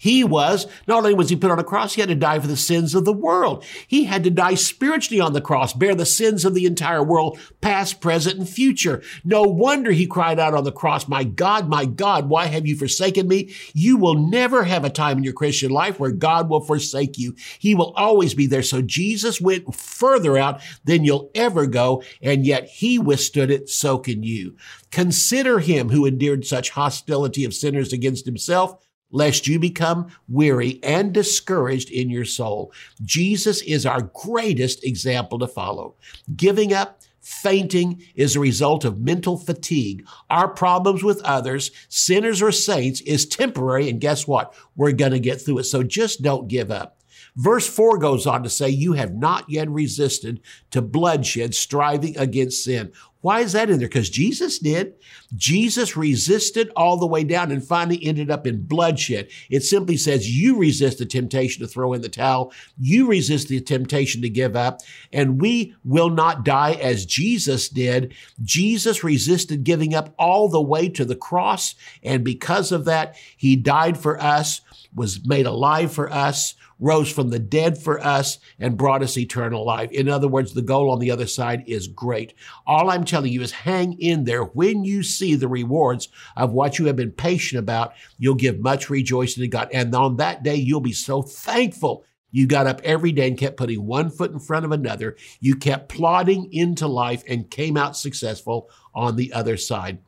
He 0.00 0.24
was, 0.24 0.66
not 0.88 0.96
only 0.96 1.12
was 1.12 1.28
he 1.28 1.36
put 1.36 1.50
on 1.50 1.58
a 1.58 1.64
cross, 1.64 1.92
he 1.92 2.00
had 2.00 2.08
to 2.08 2.14
die 2.14 2.38
for 2.38 2.46
the 2.46 2.56
sins 2.56 2.94
of 2.94 3.04
the 3.04 3.12
world. 3.12 3.62
He 3.86 4.04
had 4.04 4.24
to 4.24 4.30
die 4.30 4.54
spiritually 4.54 5.20
on 5.20 5.34
the 5.34 5.42
cross, 5.42 5.74
bear 5.74 5.94
the 5.94 6.06
sins 6.06 6.46
of 6.46 6.54
the 6.54 6.64
entire 6.64 7.04
world, 7.04 7.38
past, 7.60 8.00
present, 8.00 8.38
and 8.38 8.48
future. 8.48 9.02
No 9.24 9.42
wonder 9.42 9.92
he 9.92 10.06
cried 10.06 10.38
out 10.38 10.54
on 10.54 10.64
the 10.64 10.72
cross, 10.72 11.06
my 11.06 11.22
God, 11.22 11.68
my 11.68 11.84
God, 11.84 12.30
why 12.30 12.46
have 12.46 12.66
you 12.66 12.76
forsaken 12.76 13.28
me? 13.28 13.54
You 13.74 13.98
will 13.98 14.14
never 14.14 14.64
have 14.64 14.86
a 14.86 14.90
time 14.90 15.18
in 15.18 15.24
your 15.24 15.34
Christian 15.34 15.70
life 15.70 16.00
where 16.00 16.12
God 16.12 16.48
will 16.48 16.62
forsake 16.62 17.18
you. 17.18 17.36
He 17.58 17.74
will 17.74 17.92
always 17.94 18.32
be 18.32 18.46
there. 18.46 18.62
So 18.62 18.80
Jesus 18.80 19.38
went 19.38 19.74
further 19.74 20.38
out 20.38 20.62
than 20.84 21.04
you'll 21.04 21.30
ever 21.34 21.66
go, 21.66 22.02
and 22.22 22.46
yet 22.46 22.66
he 22.68 22.98
withstood 22.98 23.50
it. 23.50 23.68
So 23.68 23.98
can 23.98 24.22
you. 24.22 24.56
Consider 24.90 25.58
him 25.58 25.90
who 25.90 26.06
endured 26.06 26.46
such 26.46 26.70
hostility 26.70 27.44
of 27.44 27.52
sinners 27.52 27.92
against 27.92 28.24
himself 28.24 28.86
lest 29.10 29.46
you 29.46 29.58
become 29.58 30.08
weary 30.28 30.78
and 30.82 31.12
discouraged 31.12 31.90
in 31.90 32.10
your 32.10 32.24
soul. 32.24 32.72
Jesus 33.04 33.62
is 33.62 33.86
our 33.86 34.02
greatest 34.02 34.84
example 34.84 35.38
to 35.38 35.48
follow. 35.48 35.94
Giving 36.36 36.72
up, 36.72 37.00
fainting 37.20 38.02
is 38.14 38.34
a 38.34 38.40
result 38.40 38.84
of 38.84 39.00
mental 39.00 39.36
fatigue. 39.36 40.06
Our 40.28 40.48
problems 40.48 41.02
with 41.02 41.22
others, 41.22 41.70
sinners 41.88 42.42
or 42.42 42.52
saints, 42.52 43.00
is 43.02 43.26
temporary. 43.26 43.88
And 43.88 44.00
guess 44.00 44.26
what? 44.26 44.54
We're 44.76 44.92
going 44.92 45.12
to 45.12 45.20
get 45.20 45.40
through 45.40 45.58
it. 45.58 45.64
So 45.64 45.82
just 45.82 46.22
don't 46.22 46.48
give 46.48 46.70
up. 46.70 46.99
Verse 47.36 47.68
4 47.68 47.98
goes 47.98 48.26
on 48.26 48.42
to 48.42 48.50
say, 48.50 48.68
You 48.68 48.94
have 48.94 49.14
not 49.14 49.48
yet 49.48 49.68
resisted 49.70 50.40
to 50.70 50.82
bloodshed, 50.82 51.54
striving 51.54 52.16
against 52.18 52.64
sin. 52.64 52.92
Why 53.22 53.40
is 53.40 53.52
that 53.52 53.68
in 53.68 53.78
there? 53.78 53.88
Because 53.88 54.08
Jesus 54.08 54.58
did. 54.58 54.94
Jesus 55.36 55.96
resisted 55.96 56.72
all 56.74 56.96
the 56.96 57.06
way 57.06 57.22
down 57.22 57.50
and 57.50 57.62
finally 57.62 58.02
ended 58.02 58.30
up 58.30 58.46
in 58.46 58.62
bloodshed. 58.62 59.28
It 59.50 59.60
simply 59.60 59.98
says 59.98 60.34
you 60.34 60.56
resist 60.56 60.98
the 60.98 61.06
temptation 61.06 61.62
to 61.62 61.68
throw 61.68 61.92
in 61.92 62.00
the 62.00 62.08
towel. 62.08 62.52
You 62.78 63.06
resist 63.06 63.48
the 63.48 63.60
temptation 63.60 64.22
to 64.22 64.30
give 64.30 64.56
up 64.56 64.80
and 65.12 65.40
we 65.40 65.74
will 65.84 66.08
not 66.08 66.44
die 66.44 66.72
as 66.72 67.04
Jesus 67.04 67.68
did. 67.68 68.14
Jesus 68.42 69.04
resisted 69.04 69.64
giving 69.64 69.94
up 69.94 70.14
all 70.18 70.48
the 70.48 70.62
way 70.62 70.88
to 70.88 71.04
the 71.04 71.16
cross. 71.16 71.74
And 72.02 72.24
because 72.24 72.72
of 72.72 72.86
that, 72.86 73.16
he 73.36 73.54
died 73.54 73.98
for 73.98 74.20
us, 74.20 74.62
was 74.94 75.24
made 75.26 75.46
alive 75.46 75.92
for 75.92 76.12
us, 76.12 76.54
rose 76.78 77.12
from 77.12 77.30
the 77.30 77.38
dead 77.38 77.78
for 77.78 78.04
us 78.04 78.38
and 78.58 78.76
brought 78.76 79.02
us 79.02 79.16
eternal 79.16 79.64
life. 79.64 79.90
In 79.92 80.08
other 80.08 80.28
words, 80.28 80.52
the 80.52 80.62
goal 80.62 80.90
on 80.90 80.98
the 80.98 81.10
other 81.10 81.26
side 81.26 81.64
is 81.66 81.86
great. 81.86 82.34
All 82.66 82.90
I'm 82.90 83.04
telling 83.04 83.32
you 83.32 83.42
is 83.42 83.52
hang 83.52 83.92
in 84.00 84.24
there. 84.24 84.42
When 84.42 84.84
you 84.84 85.02
see 85.02 85.34
the 85.34 85.48
rewards 85.48 86.08
of 86.36 86.52
what 86.52 86.78
you 86.78 86.86
have 86.86 86.96
been 86.96 87.12
patient 87.12 87.60
about, 87.60 87.92
you'll 88.18 88.34
give 88.34 88.60
much 88.60 88.90
rejoicing 88.90 89.42
to 89.42 89.48
God. 89.48 89.68
And 89.72 89.94
on 89.94 90.16
that 90.16 90.42
day, 90.42 90.56
you'll 90.56 90.80
be 90.80 90.92
so 90.92 91.22
thankful 91.22 92.04
you 92.32 92.46
got 92.46 92.66
up 92.66 92.80
every 92.84 93.12
day 93.12 93.28
and 93.28 93.38
kept 93.38 93.56
putting 93.56 93.86
one 93.86 94.08
foot 94.08 94.30
in 94.30 94.38
front 94.38 94.64
of 94.64 94.72
another. 94.72 95.16
You 95.40 95.56
kept 95.56 95.88
plodding 95.88 96.52
into 96.52 96.86
life 96.86 97.24
and 97.28 97.50
came 97.50 97.76
out 97.76 97.96
successful 97.96 98.70
on 98.94 99.16
the 99.16 99.32
other 99.32 99.56
side. 99.56 99.98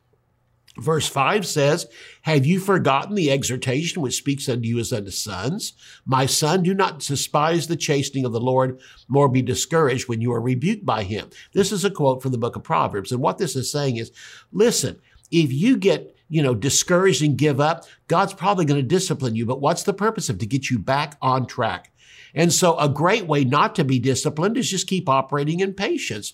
Verse 0.77 1.07
5 1.07 1.45
says, 1.45 1.87
Have 2.23 2.45
you 2.45 2.59
forgotten 2.59 3.13
the 3.13 3.29
exhortation 3.29 4.01
which 4.01 4.15
speaks 4.15 4.49
unto 4.49 4.67
you 4.67 4.79
as 4.79 4.91
unto 4.91 5.11
sons? 5.11 5.73
My 6.05 6.25
son, 6.25 6.63
do 6.63 6.73
not 6.73 6.99
despise 6.99 7.67
the 7.67 7.75
chastening 7.75 8.25
of 8.25 8.31
the 8.31 8.39
Lord, 8.39 8.79
nor 9.07 9.29
be 9.29 9.43
discouraged 9.43 10.07
when 10.07 10.19
you 10.19 10.33
are 10.33 10.41
rebuked 10.41 10.85
by 10.85 11.03
him. 11.03 11.29
This 11.53 11.71
is 11.71 11.85
a 11.85 11.91
quote 11.91 12.23
from 12.23 12.31
the 12.31 12.39
book 12.39 12.55
of 12.55 12.63
Proverbs. 12.63 13.11
And 13.11 13.21
what 13.21 13.37
this 13.37 13.55
is 13.55 13.71
saying 13.71 13.97
is, 13.97 14.11
listen, 14.51 14.99
if 15.29 15.53
you 15.53 15.77
get, 15.77 16.15
you 16.27 16.41
know, 16.41 16.55
discouraged 16.55 17.21
and 17.21 17.37
give 17.37 17.59
up, 17.59 17.85
God's 18.07 18.33
probably 18.33 18.65
going 18.65 18.81
to 18.81 18.87
discipline 18.87 19.35
you. 19.35 19.45
But 19.45 19.61
what's 19.61 19.83
the 19.83 19.93
purpose 19.93 20.29
of? 20.29 20.39
To 20.39 20.47
get 20.47 20.71
you 20.71 20.79
back 20.79 21.17
on 21.21 21.45
track. 21.45 21.91
And 22.35 22.51
so 22.51 22.77
a 22.77 22.89
great 22.89 23.27
way 23.27 23.43
not 23.43 23.75
to 23.75 23.83
be 23.83 23.99
disciplined 23.99 24.57
is 24.57 24.69
just 24.69 24.87
keep 24.87 25.07
operating 25.07 25.59
in 25.59 25.73
patience. 25.73 26.33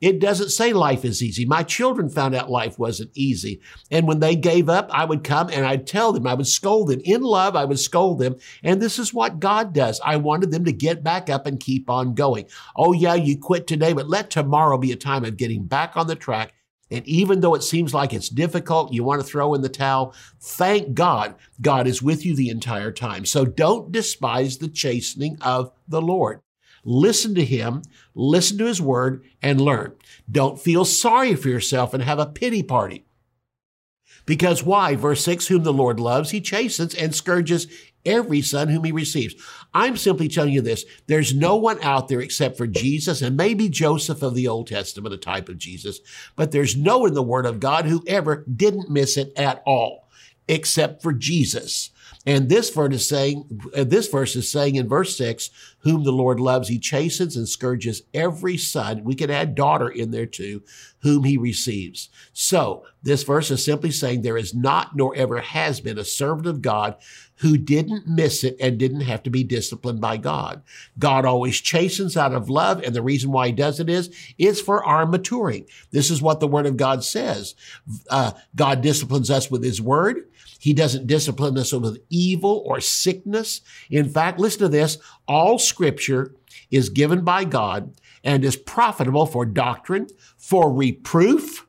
It 0.00 0.18
doesn't 0.18 0.48
say 0.48 0.72
life 0.72 1.04
is 1.04 1.22
easy. 1.22 1.44
My 1.44 1.62
children 1.62 2.08
found 2.08 2.34
out 2.34 2.50
life 2.50 2.78
wasn't 2.78 3.10
easy. 3.14 3.60
And 3.90 4.08
when 4.08 4.20
they 4.20 4.34
gave 4.34 4.68
up, 4.68 4.88
I 4.92 5.04
would 5.04 5.24
come 5.24 5.50
and 5.50 5.66
I'd 5.66 5.86
tell 5.86 6.12
them, 6.12 6.26
I 6.26 6.34
would 6.34 6.46
scold 6.46 6.88
them. 6.88 7.00
In 7.04 7.20
love, 7.22 7.54
I 7.54 7.66
would 7.66 7.78
scold 7.78 8.18
them. 8.18 8.36
And 8.62 8.80
this 8.80 8.98
is 8.98 9.12
what 9.12 9.40
God 9.40 9.74
does. 9.74 10.00
I 10.04 10.16
wanted 10.16 10.52
them 10.52 10.64
to 10.64 10.72
get 10.72 11.04
back 11.04 11.28
up 11.28 11.46
and 11.46 11.60
keep 11.60 11.90
on 11.90 12.14
going. 12.14 12.46
Oh, 12.76 12.92
yeah, 12.92 13.14
you 13.14 13.38
quit 13.38 13.66
today, 13.66 13.92
but 13.92 14.08
let 14.08 14.30
tomorrow 14.30 14.78
be 14.78 14.92
a 14.92 14.96
time 14.96 15.24
of 15.24 15.36
getting 15.36 15.66
back 15.66 15.96
on 15.96 16.06
the 16.06 16.16
track 16.16 16.54
And 16.90 17.06
even 17.06 17.40
though 17.40 17.54
it 17.54 17.62
seems 17.62 17.94
like 17.94 18.12
it's 18.12 18.28
difficult, 18.28 18.92
you 18.92 19.04
want 19.04 19.20
to 19.20 19.26
throw 19.26 19.54
in 19.54 19.62
the 19.62 19.68
towel, 19.68 20.14
thank 20.40 20.94
God, 20.94 21.36
God 21.60 21.86
is 21.86 22.02
with 22.02 22.26
you 22.26 22.34
the 22.34 22.48
entire 22.48 22.90
time. 22.90 23.24
So 23.24 23.44
don't 23.44 23.92
despise 23.92 24.58
the 24.58 24.68
chastening 24.68 25.38
of 25.40 25.72
the 25.86 26.02
Lord. 26.02 26.40
Listen 26.84 27.34
to 27.34 27.44
him, 27.44 27.82
listen 28.14 28.58
to 28.58 28.66
his 28.66 28.80
word, 28.80 29.24
and 29.42 29.60
learn. 29.60 29.94
Don't 30.30 30.60
feel 30.60 30.84
sorry 30.84 31.34
for 31.34 31.48
yourself 31.48 31.92
and 31.94 32.02
have 32.02 32.18
a 32.18 32.26
pity 32.26 32.62
party. 32.62 33.04
Because 34.26 34.62
why? 34.62 34.96
Verse 34.96 35.24
6 35.24 35.48
Whom 35.48 35.62
the 35.62 35.72
Lord 35.72 35.98
loves, 35.98 36.30
he 36.30 36.40
chastens 36.40 36.94
and 36.94 37.14
scourges 37.14 37.66
every 38.04 38.40
son 38.40 38.68
whom 38.68 38.84
he 38.84 38.92
receives. 38.92 39.34
I'm 39.74 39.96
simply 39.96 40.28
telling 40.28 40.52
you 40.52 40.62
this. 40.62 40.84
There's 41.06 41.34
no 41.34 41.56
one 41.56 41.78
out 41.82 42.08
there 42.08 42.20
except 42.20 42.56
for 42.56 42.66
Jesus 42.66 43.22
and 43.22 43.36
maybe 43.36 43.68
Joseph 43.68 44.22
of 44.22 44.34
the 44.34 44.48
Old 44.48 44.68
Testament, 44.68 45.14
a 45.14 45.18
type 45.18 45.48
of 45.48 45.58
Jesus, 45.58 46.00
but 46.36 46.52
there's 46.52 46.76
no 46.76 47.06
in 47.06 47.14
the 47.14 47.22
Word 47.22 47.46
of 47.46 47.60
God 47.60 47.86
who 47.86 48.04
ever 48.06 48.44
didn't 48.44 48.90
miss 48.90 49.16
it 49.16 49.32
at 49.36 49.62
all, 49.66 50.08
except 50.48 51.02
for 51.02 51.12
Jesus. 51.12 51.90
And 52.26 52.48
this 52.48 52.70
verse 52.70 52.94
is 52.94 53.08
saying, 53.08 53.62
uh, 53.74 53.84
this 53.84 54.08
verse 54.08 54.36
is 54.36 54.50
saying 54.50 54.76
in 54.76 54.88
verse 54.88 55.16
six, 55.16 55.50
whom 55.80 56.04
the 56.04 56.12
Lord 56.12 56.38
loves, 56.38 56.68
he 56.68 56.78
chastens 56.78 57.36
and 57.36 57.48
scourges 57.48 58.02
every 58.12 58.58
son. 58.58 59.04
We 59.04 59.14
can 59.14 59.30
add 59.30 59.54
daughter 59.54 59.88
in 59.88 60.10
there 60.10 60.26
too, 60.26 60.62
whom 60.98 61.24
he 61.24 61.38
receives. 61.38 62.10
So 62.32 62.84
this 63.02 63.22
verse 63.22 63.50
is 63.50 63.64
simply 63.64 63.90
saying 63.90 64.20
there 64.20 64.36
is 64.36 64.54
not 64.54 64.94
nor 64.94 65.14
ever 65.14 65.40
has 65.40 65.80
been 65.80 65.98
a 65.98 66.04
servant 66.04 66.46
of 66.46 66.60
God 66.60 66.96
who 67.36 67.56
didn't 67.56 68.06
miss 68.06 68.44
it 68.44 68.54
and 68.60 68.76
didn't 68.76 69.00
have 69.00 69.22
to 69.22 69.30
be 69.30 69.42
disciplined 69.42 70.02
by 70.02 70.18
God. 70.18 70.62
God 70.98 71.24
always 71.24 71.58
chastens 71.58 72.14
out 72.14 72.34
of 72.34 72.50
love. 72.50 72.82
And 72.82 72.94
the 72.94 73.00
reason 73.00 73.32
why 73.32 73.46
he 73.46 73.52
does 73.52 73.80
it 73.80 73.88
is, 73.88 74.14
it's 74.36 74.60
for 74.60 74.84
our 74.84 75.06
maturing. 75.06 75.64
This 75.90 76.10
is 76.10 76.20
what 76.20 76.40
the 76.40 76.48
word 76.48 76.66
of 76.66 76.76
God 76.76 77.02
says. 77.02 77.54
Uh, 78.10 78.32
God 78.54 78.82
disciplines 78.82 79.30
us 79.30 79.50
with 79.50 79.64
his 79.64 79.80
word. 79.80 80.28
He 80.60 80.74
doesn't 80.74 81.06
discipline 81.06 81.56
us 81.56 81.72
with 81.72 82.02
evil 82.10 82.62
or 82.66 82.80
sickness. 82.80 83.62
In 83.90 84.10
fact, 84.10 84.38
listen 84.38 84.60
to 84.60 84.68
this. 84.68 84.98
All 85.26 85.58
scripture 85.58 86.34
is 86.70 86.90
given 86.90 87.24
by 87.24 87.44
God 87.44 87.94
and 88.22 88.44
is 88.44 88.56
profitable 88.56 89.24
for 89.24 89.46
doctrine, 89.46 90.06
for 90.36 90.70
reproof, 90.70 91.66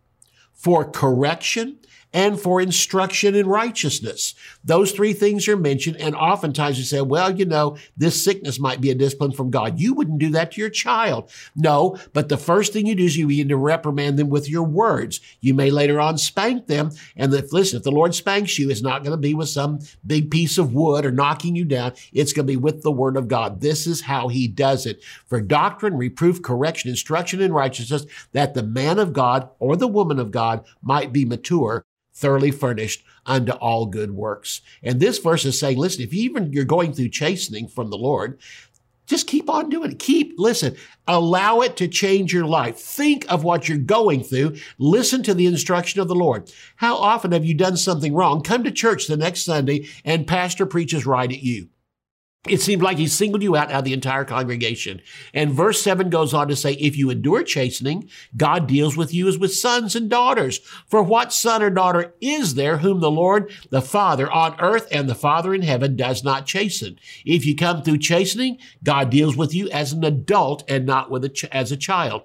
for 0.54 0.92
correction, 0.92 1.80
and 2.14 2.40
for 2.40 2.62
instruction 2.62 3.36
in 3.36 3.48
righteousness. 3.48 4.36
Those 4.64 4.92
three 4.92 5.14
things 5.14 5.48
are 5.48 5.58
mentioned. 5.58 5.98
And 5.98 6.16
oftentimes 6.16 6.78
you 6.78 6.84
say, 6.84 7.02
well, 7.02 7.36
you 7.36 7.46
know, 7.46 7.78
this 7.96 8.24
sickness 8.24 8.60
might 8.60 8.82
be 8.82 8.92
a 8.92 8.96
discipline 8.96 9.32
from 9.32 9.50
God. 9.50 9.80
You 9.80 9.94
wouldn't 9.94 10.20
do 10.20 10.30
that 10.32 10.52
to 10.52 10.62
your 10.62 10.70
child. 10.70 11.32
No, 11.56 11.98
but 12.14 12.30
the 12.30 12.38
first 12.38 12.74
thing 12.74 12.86
you 12.86 12.96
do 12.96 13.06
is 13.06 13.18
you 13.18 13.28
begin 13.28 13.50
to 13.50 13.58
reprimand 13.58 14.20
them 14.20 14.30
with 14.30 14.50
your 14.50 14.64
words. 14.64 15.22
You 15.40 15.54
may 15.54 15.72
later 15.72 16.00
on 16.00 16.18
spank 16.18 16.68
them. 16.68 16.92
And 17.16 17.34
if, 17.34 17.54
listen, 17.54 17.78
if 17.78 17.84
the 17.84 17.92
Lord 17.92 18.14
spanks 18.14 18.60
you, 18.60 18.70
it's 18.70 18.82
not 18.82 19.04
going 19.04 19.12
to 19.12 19.18
be 19.18 19.34
with 19.34 19.50
some 19.50 19.80
big 20.06 20.30
piece 20.30 20.58
of 20.58 20.74
wood 20.74 21.06
or 21.06 21.12
knocking 21.12 21.56
you 21.56 21.66
down. 21.66 21.94
It's 22.12 22.34
going 22.34 22.46
to 22.48 22.54
be 22.54 22.58
with 22.58 22.84
the 22.84 22.92
word 22.92 23.16
of 23.16 23.28
God. 23.28 23.62
This 23.62 23.88
is 23.88 24.02
how 24.02 24.28
he 24.28 24.48
does 24.48 24.86
it 24.86 25.04
for 25.28 25.40
doctrine, 25.40 25.96
reproof, 25.96 26.42
correction, 26.42 26.90
instruction 26.90 27.42
in 27.42 27.54
righteousness, 27.54 28.06
that 28.34 28.54
the 28.54 28.64
man 28.64 29.00
of 29.00 29.14
God 29.14 29.50
or 29.60 29.76
the 29.76 29.88
woman 29.88 30.20
of 30.20 30.32
God 30.32 30.66
might 30.82 31.14
be 31.14 31.26
mature 31.26 31.86
thoroughly 32.22 32.52
furnished 32.52 33.04
unto 33.26 33.52
all 33.54 33.86
good 33.86 34.12
works. 34.12 34.62
And 34.82 35.00
this 35.00 35.18
verse 35.18 35.44
is 35.44 35.60
saying, 35.60 35.78
listen, 35.78 36.04
if 36.04 36.14
even 36.14 36.54
you're 36.54 36.64
going 36.64 36.94
through 36.94 37.10
chastening 37.10 37.68
from 37.68 37.90
the 37.90 37.98
Lord, 37.98 38.40
just 39.08 39.28
keep 39.28 39.50
on 39.50 39.70
doing 39.70 39.92
it. 39.92 40.00
Keep, 40.00 40.36
listen, 40.38 40.78
allow 41.08 41.60
it 41.60 41.76
to 41.78 41.88
change 41.90 42.32
your 42.32 42.46
life. 42.46 42.78
Think 42.78 43.30
of 43.30 43.44
what 43.44 43.68
you're 43.68 43.78
going 43.78 44.24
through. 44.24 44.56
Listen 44.78 45.22
to 45.24 45.34
the 45.34 45.48
instruction 45.48 46.00
of 46.00 46.08
the 46.08 46.16
Lord. 46.16 46.50
How 46.78 46.96
often 46.96 47.34
have 47.34 47.44
you 47.44 47.54
done 47.54 47.76
something 47.76 48.14
wrong? 48.14 48.42
Come 48.42 48.64
to 48.64 48.72
church 48.72 49.08
the 49.08 49.18
next 49.18 49.44
Sunday 49.44 49.88
and 50.06 50.26
pastor 50.26 50.66
preaches 50.66 51.06
right 51.06 51.30
at 51.30 51.44
you 51.44 51.68
it 52.48 52.60
seemed 52.60 52.82
like 52.82 52.98
he 52.98 53.08
singled 53.08 53.44
you 53.44 53.56
out 53.56 53.72
out 53.72 53.80
of 53.80 53.86
the 53.86 53.94
entire 53.94 54.26
congregation. 54.26 55.00
And 55.32 55.52
verse 55.52 55.80
7 55.82 56.10
goes 56.10 56.34
on 56.34 56.48
to 56.48 56.56
say, 56.56 56.74
If 56.74 56.98
you 56.98 57.12
endure 57.12 57.44
chastening, 57.44 58.10
God 58.36 58.66
deals 58.66 58.98
with 58.98 59.14
you 59.14 59.28
as 59.28 59.38
with 59.38 59.54
sons 59.54 59.96
and 59.96 60.10
daughters. 60.10 60.58
For 60.88 61.04
what 61.04 61.32
son 61.32 61.62
or 61.62 61.70
daughter 61.70 62.16
is 62.20 62.56
there 62.56 62.78
whom 62.78 63.00
the 63.00 63.12
Lord, 63.12 63.52
the 63.70 63.82
Father 63.82 64.30
on 64.32 64.60
earth 64.60 64.88
and 64.92 65.08
the 65.08 65.14
Father 65.14 65.54
in 65.54 65.62
heaven 65.62 65.96
does 65.96 66.24
not 66.24 66.48
chasten? 66.48 66.98
If 67.26 67.46
you 67.46 67.56
come 67.56 67.84
through 67.84 68.00
chastening, 68.00 68.58
God 68.84 69.12
deals 69.12 69.38
with 69.38 69.54
you 69.54 69.70
as 69.70 69.94
an 69.94 70.04
adult 70.04 70.64
and 70.68 70.84
not 70.84 71.12
with 71.12 71.24
a 71.24 71.30
ch- 71.30 71.46
as 71.46 71.72
a 71.72 71.78
child. 71.78 72.24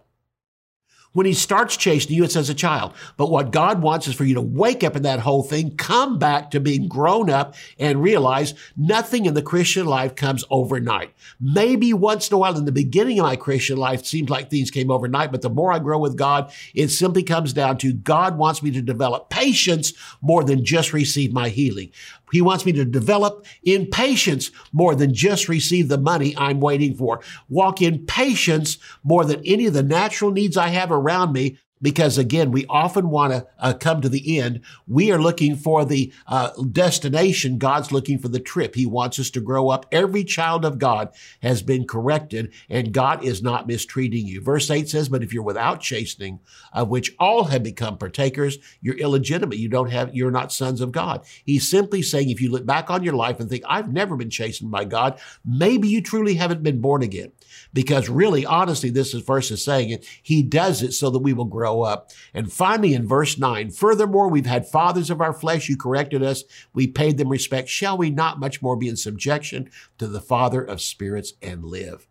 When 1.16 1.24
he 1.24 1.32
starts 1.32 1.78
chasing 1.78 2.14
you, 2.14 2.24
it's 2.24 2.36
as 2.36 2.50
a 2.50 2.54
child. 2.54 2.92
But 3.16 3.30
what 3.30 3.50
God 3.50 3.80
wants 3.80 4.06
is 4.06 4.14
for 4.14 4.26
you 4.26 4.34
to 4.34 4.42
wake 4.42 4.84
up 4.84 4.96
in 4.96 5.02
that 5.04 5.20
whole 5.20 5.42
thing, 5.42 5.74
come 5.74 6.18
back 6.18 6.50
to 6.50 6.60
being 6.60 6.88
grown 6.88 7.30
up 7.30 7.54
and 7.78 8.02
realize 8.02 8.52
nothing 8.76 9.24
in 9.24 9.32
the 9.32 9.40
Christian 9.40 9.86
life 9.86 10.14
comes 10.14 10.44
overnight. 10.50 11.14
Maybe 11.40 11.94
once 11.94 12.28
in 12.28 12.34
a 12.34 12.38
while 12.38 12.58
in 12.58 12.66
the 12.66 12.70
beginning 12.70 13.18
of 13.18 13.24
my 13.24 13.36
Christian 13.36 13.78
life, 13.78 14.00
it 14.00 14.06
seems 14.06 14.28
like 14.28 14.50
things 14.50 14.70
came 14.70 14.90
overnight, 14.90 15.32
but 15.32 15.40
the 15.40 15.48
more 15.48 15.72
I 15.72 15.78
grow 15.78 15.98
with 15.98 16.18
God, 16.18 16.52
it 16.74 16.88
simply 16.88 17.22
comes 17.22 17.54
down 17.54 17.78
to 17.78 17.94
God 17.94 18.36
wants 18.36 18.62
me 18.62 18.70
to 18.72 18.82
develop 18.82 19.30
patience 19.30 19.94
more 20.20 20.44
than 20.44 20.66
just 20.66 20.92
receive 20.92 21.32
my 21.32 21.48
healing. 21.48 21.92
He 22.32 22.42
wants 22.42 22.66
me 22.66 22.72
to 22.72 22.84
develop 22.84 23.46
in 23.62 23.86
patience 23.86 24.50
more 24.72 24.94
than 24.94 25.14
just 25.14 25.48
receive 25.48 25.88
the 25.88 25.98
money 25.98 26.34
I'm 26.36 26.60
waiting 26.60 26.94
for. 26.94 27.20
Walk 27.48 27.80
in 27.82 28.04
patience 28.06 28.78
more 29.04 29.24
than 29.24 29.42
any 29.44 29.66
of 29.66 29.74
the 29.74 29.82
natural 29.82 30.30
needs 30.30 30.56
I 30.56 30.68
have 30.68 30.90
around 30.90 31.32
me 31.32 31.58
because 31.82 32.16
again, 32.16 32.50
we 32.52 32.64
often 32.66 33.10
want 33.10 33.32
to 33.32 33.46
uh, 33.58 33.74
come 33.74 34.00
to 34.00 34.08
the 34.08 34.38
end. 34.38 34.60
We 34.86 35.12
are 35.12 35.20
looking 35.20 35.56
for 35.56 35.84
the 35.84 36.12
uh, 36.26 36.50
destination. 36.62 37.58
God's 37.58 37.92
looking 37.92 38.18
for 38.18 38.28
the 38.28 38.40
trip. 38.40 38.74
He 38.74 38.86
wants 38.86 39.18
us 39.18 39.30
to 39.30 39.40
grow 39.40 39.68
up. 39.68 39.86
Every 39.92 40.24
child 40.24 40.64
of 40.64 40.78
God 40.78 41.10
has 41.42 41.62
been 41.62 41.86
corrected 41.86 42.52
and 42.70 42.92
God 42.92 43.24
is 43.24 43.42
not 43.42 43.66
mistreating 43.66 44.26
you. 44.26 44.40
Verse 44.40 44.70
8 44.70 44.88
says, 44.88 45.08
But 45.08 45.22
if 45.22 45.32
you're 45.32 45.42
without 45.42 45.80
chastening, 45.80 46.40
of 46.72 46.88
which 46.88 47.14
all 47.18 47.44
have 47.44 47.62
become 47.62 47.98
partakers, 47.98 48.58
you're 48.80 48.96
illegitimate. 48.96 49.58
You 49.58 49.68
don't 49.68 49.90
have, 49.90 50.14
you're 50.14 50.30
not 50.30 50.52
sons 50.52 50.80
of 50.80 50.92
God. 50.92 51.24
He's 51.44 51.68
simply 51.68 52.02
saying, 52.02 52.30
if 52.30 52.40
you 52.40 52.50
look 52.50 52.64
back 52.64 52.90
on 52.90 53.02
your 53.02 53.14
life 53.14 53.38
and 53.38 53.50
think, 53.50 53.64
I've 53.68 53.92
never 53.92 54.16
been 54.16 54.30
chastened 54.30 54.70
by 54.70 54.84
God, 54.84 55.20
maybe 55.44 55.88
you 55.88 56.00
truly 56.00 56.34
haven't 56.34 56.62
been 56.62 56.80
born 56.80 57.02
again. 57.02 57.32
Because 57.72 58.08
really, 58.08 58.46
honestly, 58.46 58.90
this 58.90 59.14
is 59.14 59.22
verse 59.22 59.50
is 59.50 59.64
saying 59.64 59.90
it. 59.90 60.06
He 60.22 60.42
does 60.42 60.82
it 60.82 60.92
so 60.92 61.10
that 61.10 61.18
we 61.18 61.32
will 61.32 61.44
grow 61.44 61.82
up. 61.82 62.10
And 62.32 62.52
finally, 62.52 62.94
in 62.94 63.06
verse 63.06 63.38
9, 63.38 63.70
furthermore, 63.70 64.28
we've 64.28 64.46
had 64.46 64.68
fathers 64.68 65.10
of 65.10 65.20
our 65.20 65.32
flesh 65.32 65.66
who 65.66 65.76
corrected 65.76 66.22
us. 66.22 66.44
We 66.72 66.86
paid 66.86 67.18
them 67.18 67.28
respect. 67.28 67.68
Shall 67.68 67.98
we 67.98 68.10
not 68.10 68.40
much 68.40 68.62
more 68.62 68.76
be 68.76 68.88
in 68.88 68.96
subjection 68.96 69.70
to 69.98 70.06
the 70.06 70.20
Father 70.20 70.62
of 70.62 70.80
spirits 70.80 71.34
and 71.42 71.64
live? 71.64 72.06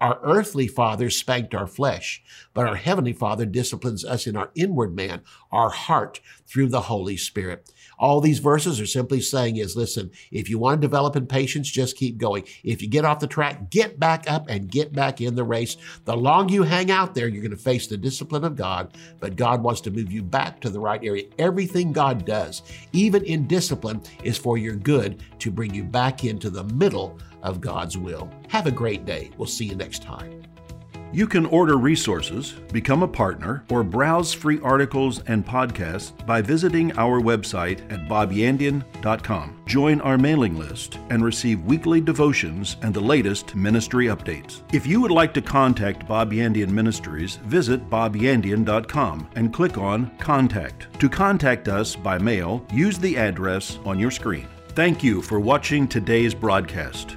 Our 0.00 0.18
earthly 0.22 0.66
father 0.66 1.10
spanked 1.10 1.54
our 1.54 1.66
flesh, 1.66 2.22
but 2.54 2.66
our 2.66 2.76
heavenly 2.76 3.12
father 3.12 3.44
disciplines 3.44 4.02
us 4.02 4.26
in 4.26 4.34
our 4.34 4.50
inward 4.54 4.96
man, 4.96 5.20
our 5.52 5.68
heart, 5.68 6.20
through 6.46 6.68
the 6.68 6.82
Holy 6.82 7.18
Spirit. 7.18 7.70
All 8.00 8.20
these 8.22 8.38
verses 8.38 8.80
are 8.80 8.86
simply 8.86 9.20
saying 9.20 9.56
is, 9.56 9.76
listen, 9.76 10.10
if 10.32 10.48
you 10.48 10.58
want 10.58 10.80
to 10.80 10.86
develop 10.86 11.16
in 11.16 11.26
patience, 11.26 11.70
just 11.70 11.98
keep 11.98 12.16
going. 12.16 12.44
If 12.64 12.80
you 12.80 12.88
get 12.88 13.04
off 13.04 13.20
the 13.20 13.26
track, 13.26 13.70
get 13.70 14.00
back 14.00 14.28
up 14.28 14.48
and 14.48 14.70
get 14.70 14.94
back 14.94 15.20
in 15.20 15.34
the 15.34 15.44
race. 15.44 15.76
The 16.06 16.16
longer 16.16 16.54
you 16.54 16.62
hang 16.62 16.90
out 16.90 17.14
there, 17.14 17.28
you're 17.28 17.42
going 17.42 17.50
to 17.50 17.56
face 17.58 17.86
the 17.86 17.98
discipline 17.98 18.44
of 18.44 18.56
God, 18.56 18.96
but 19.20 19.36
God 19.36 19.62
wants 19.62 19.82
to 19.82 19.90
move 19.90 20.10
you 20.10 20.22
back 20.22 20.60
to 20.60 20.70
the 20.70 20.80
right 20.80 21.04
area. 21.04 21.26
Everything 21.38 21.92
God 21.92 22.24
does, 22.24 22.62
even 22.92 23.22
in 23.24 23.46
discipline, 23.46 24.00
is 24.24 24.38
for 24.38 24.56
your 24.56 24.76
good 24.76 25.22
to 25.40 25.50
bring 25.50 25.74
you 25.74 25.84
back 25.84 26.24
into 26.24 26.48
the 26.48 26.64
middle 26.64 27.18
of 27.42 27.60
God's 27.60 27.98
will. 27.98 28.30
Have 28.48 28.66
a 28.66 28.72
great 28.72 29.04
day. 29.04 29.30
We'll 29.36 29.46
see 29.46 29.66
you 29.66 29.76
next 29.76 30.02
time. 30.02 30.49
You 31.12 31.26
can 31.26 31.44
order 31.46 31.76
resources, 31.76 32.52
become 32.72 33.02
a 33.02 33.08
partner, 33.08 33.64
or 33.68 33.82
browse 33.82 34.32
free 34.32 34.60
articles 34.62 35.22
and 35.26 35.44
podcasts 35.44 36.12
by 36.24 36.40
visiting 36.40 36.96
our 36.96 37.20
website 37.20 37.80
at 37.92 38.08
bobyandian.com. 38.08 39.62
Join 39.66 40.00
our 40.02 40.16
mailing 40.16 40.56
list 40.56 40.98
and 41.10 41.24
receive 41.24 41.64
weekly 41.64 42.00
devotions 42.00 42.76
and 42.82 42.94
the 42.94 43.00
latest 43.00 43.56
ministry 43.56 44.06
updates. 44.06 44.60
If 44.72 44.86
you 44.86 45.00
would 45.00 45.10
like 45.10 45.34
to 45.34 45.42
contact 45.42 46.06
Bob 46.06 46.30
Yandian 46.32 46.70
Ministries, 46.70 47.36
visit 47.36 47.90
bobyandian.com 47.90 49.30
and 49.34 49.52
click 49.52 49.78
on 49.78 50.16
Contact. 50.18 50.86
To 51.00 51.08
contact 51.08 51.66
us 51.66 51.96
by 51.96 52.18
mail, 52.18 52.64
use 52.72 52.98
the 52.98 53.16
address 53.16 53.78
on 53.84 53.98
your 53.98 54.12
screen. 54.12 54.46
Thank 54.70 55.02
you 55.02 55.22
for 55.22 55.40
watching 55.40 55.88
today's 55.88 56.34
broadcast. 56.34 57.16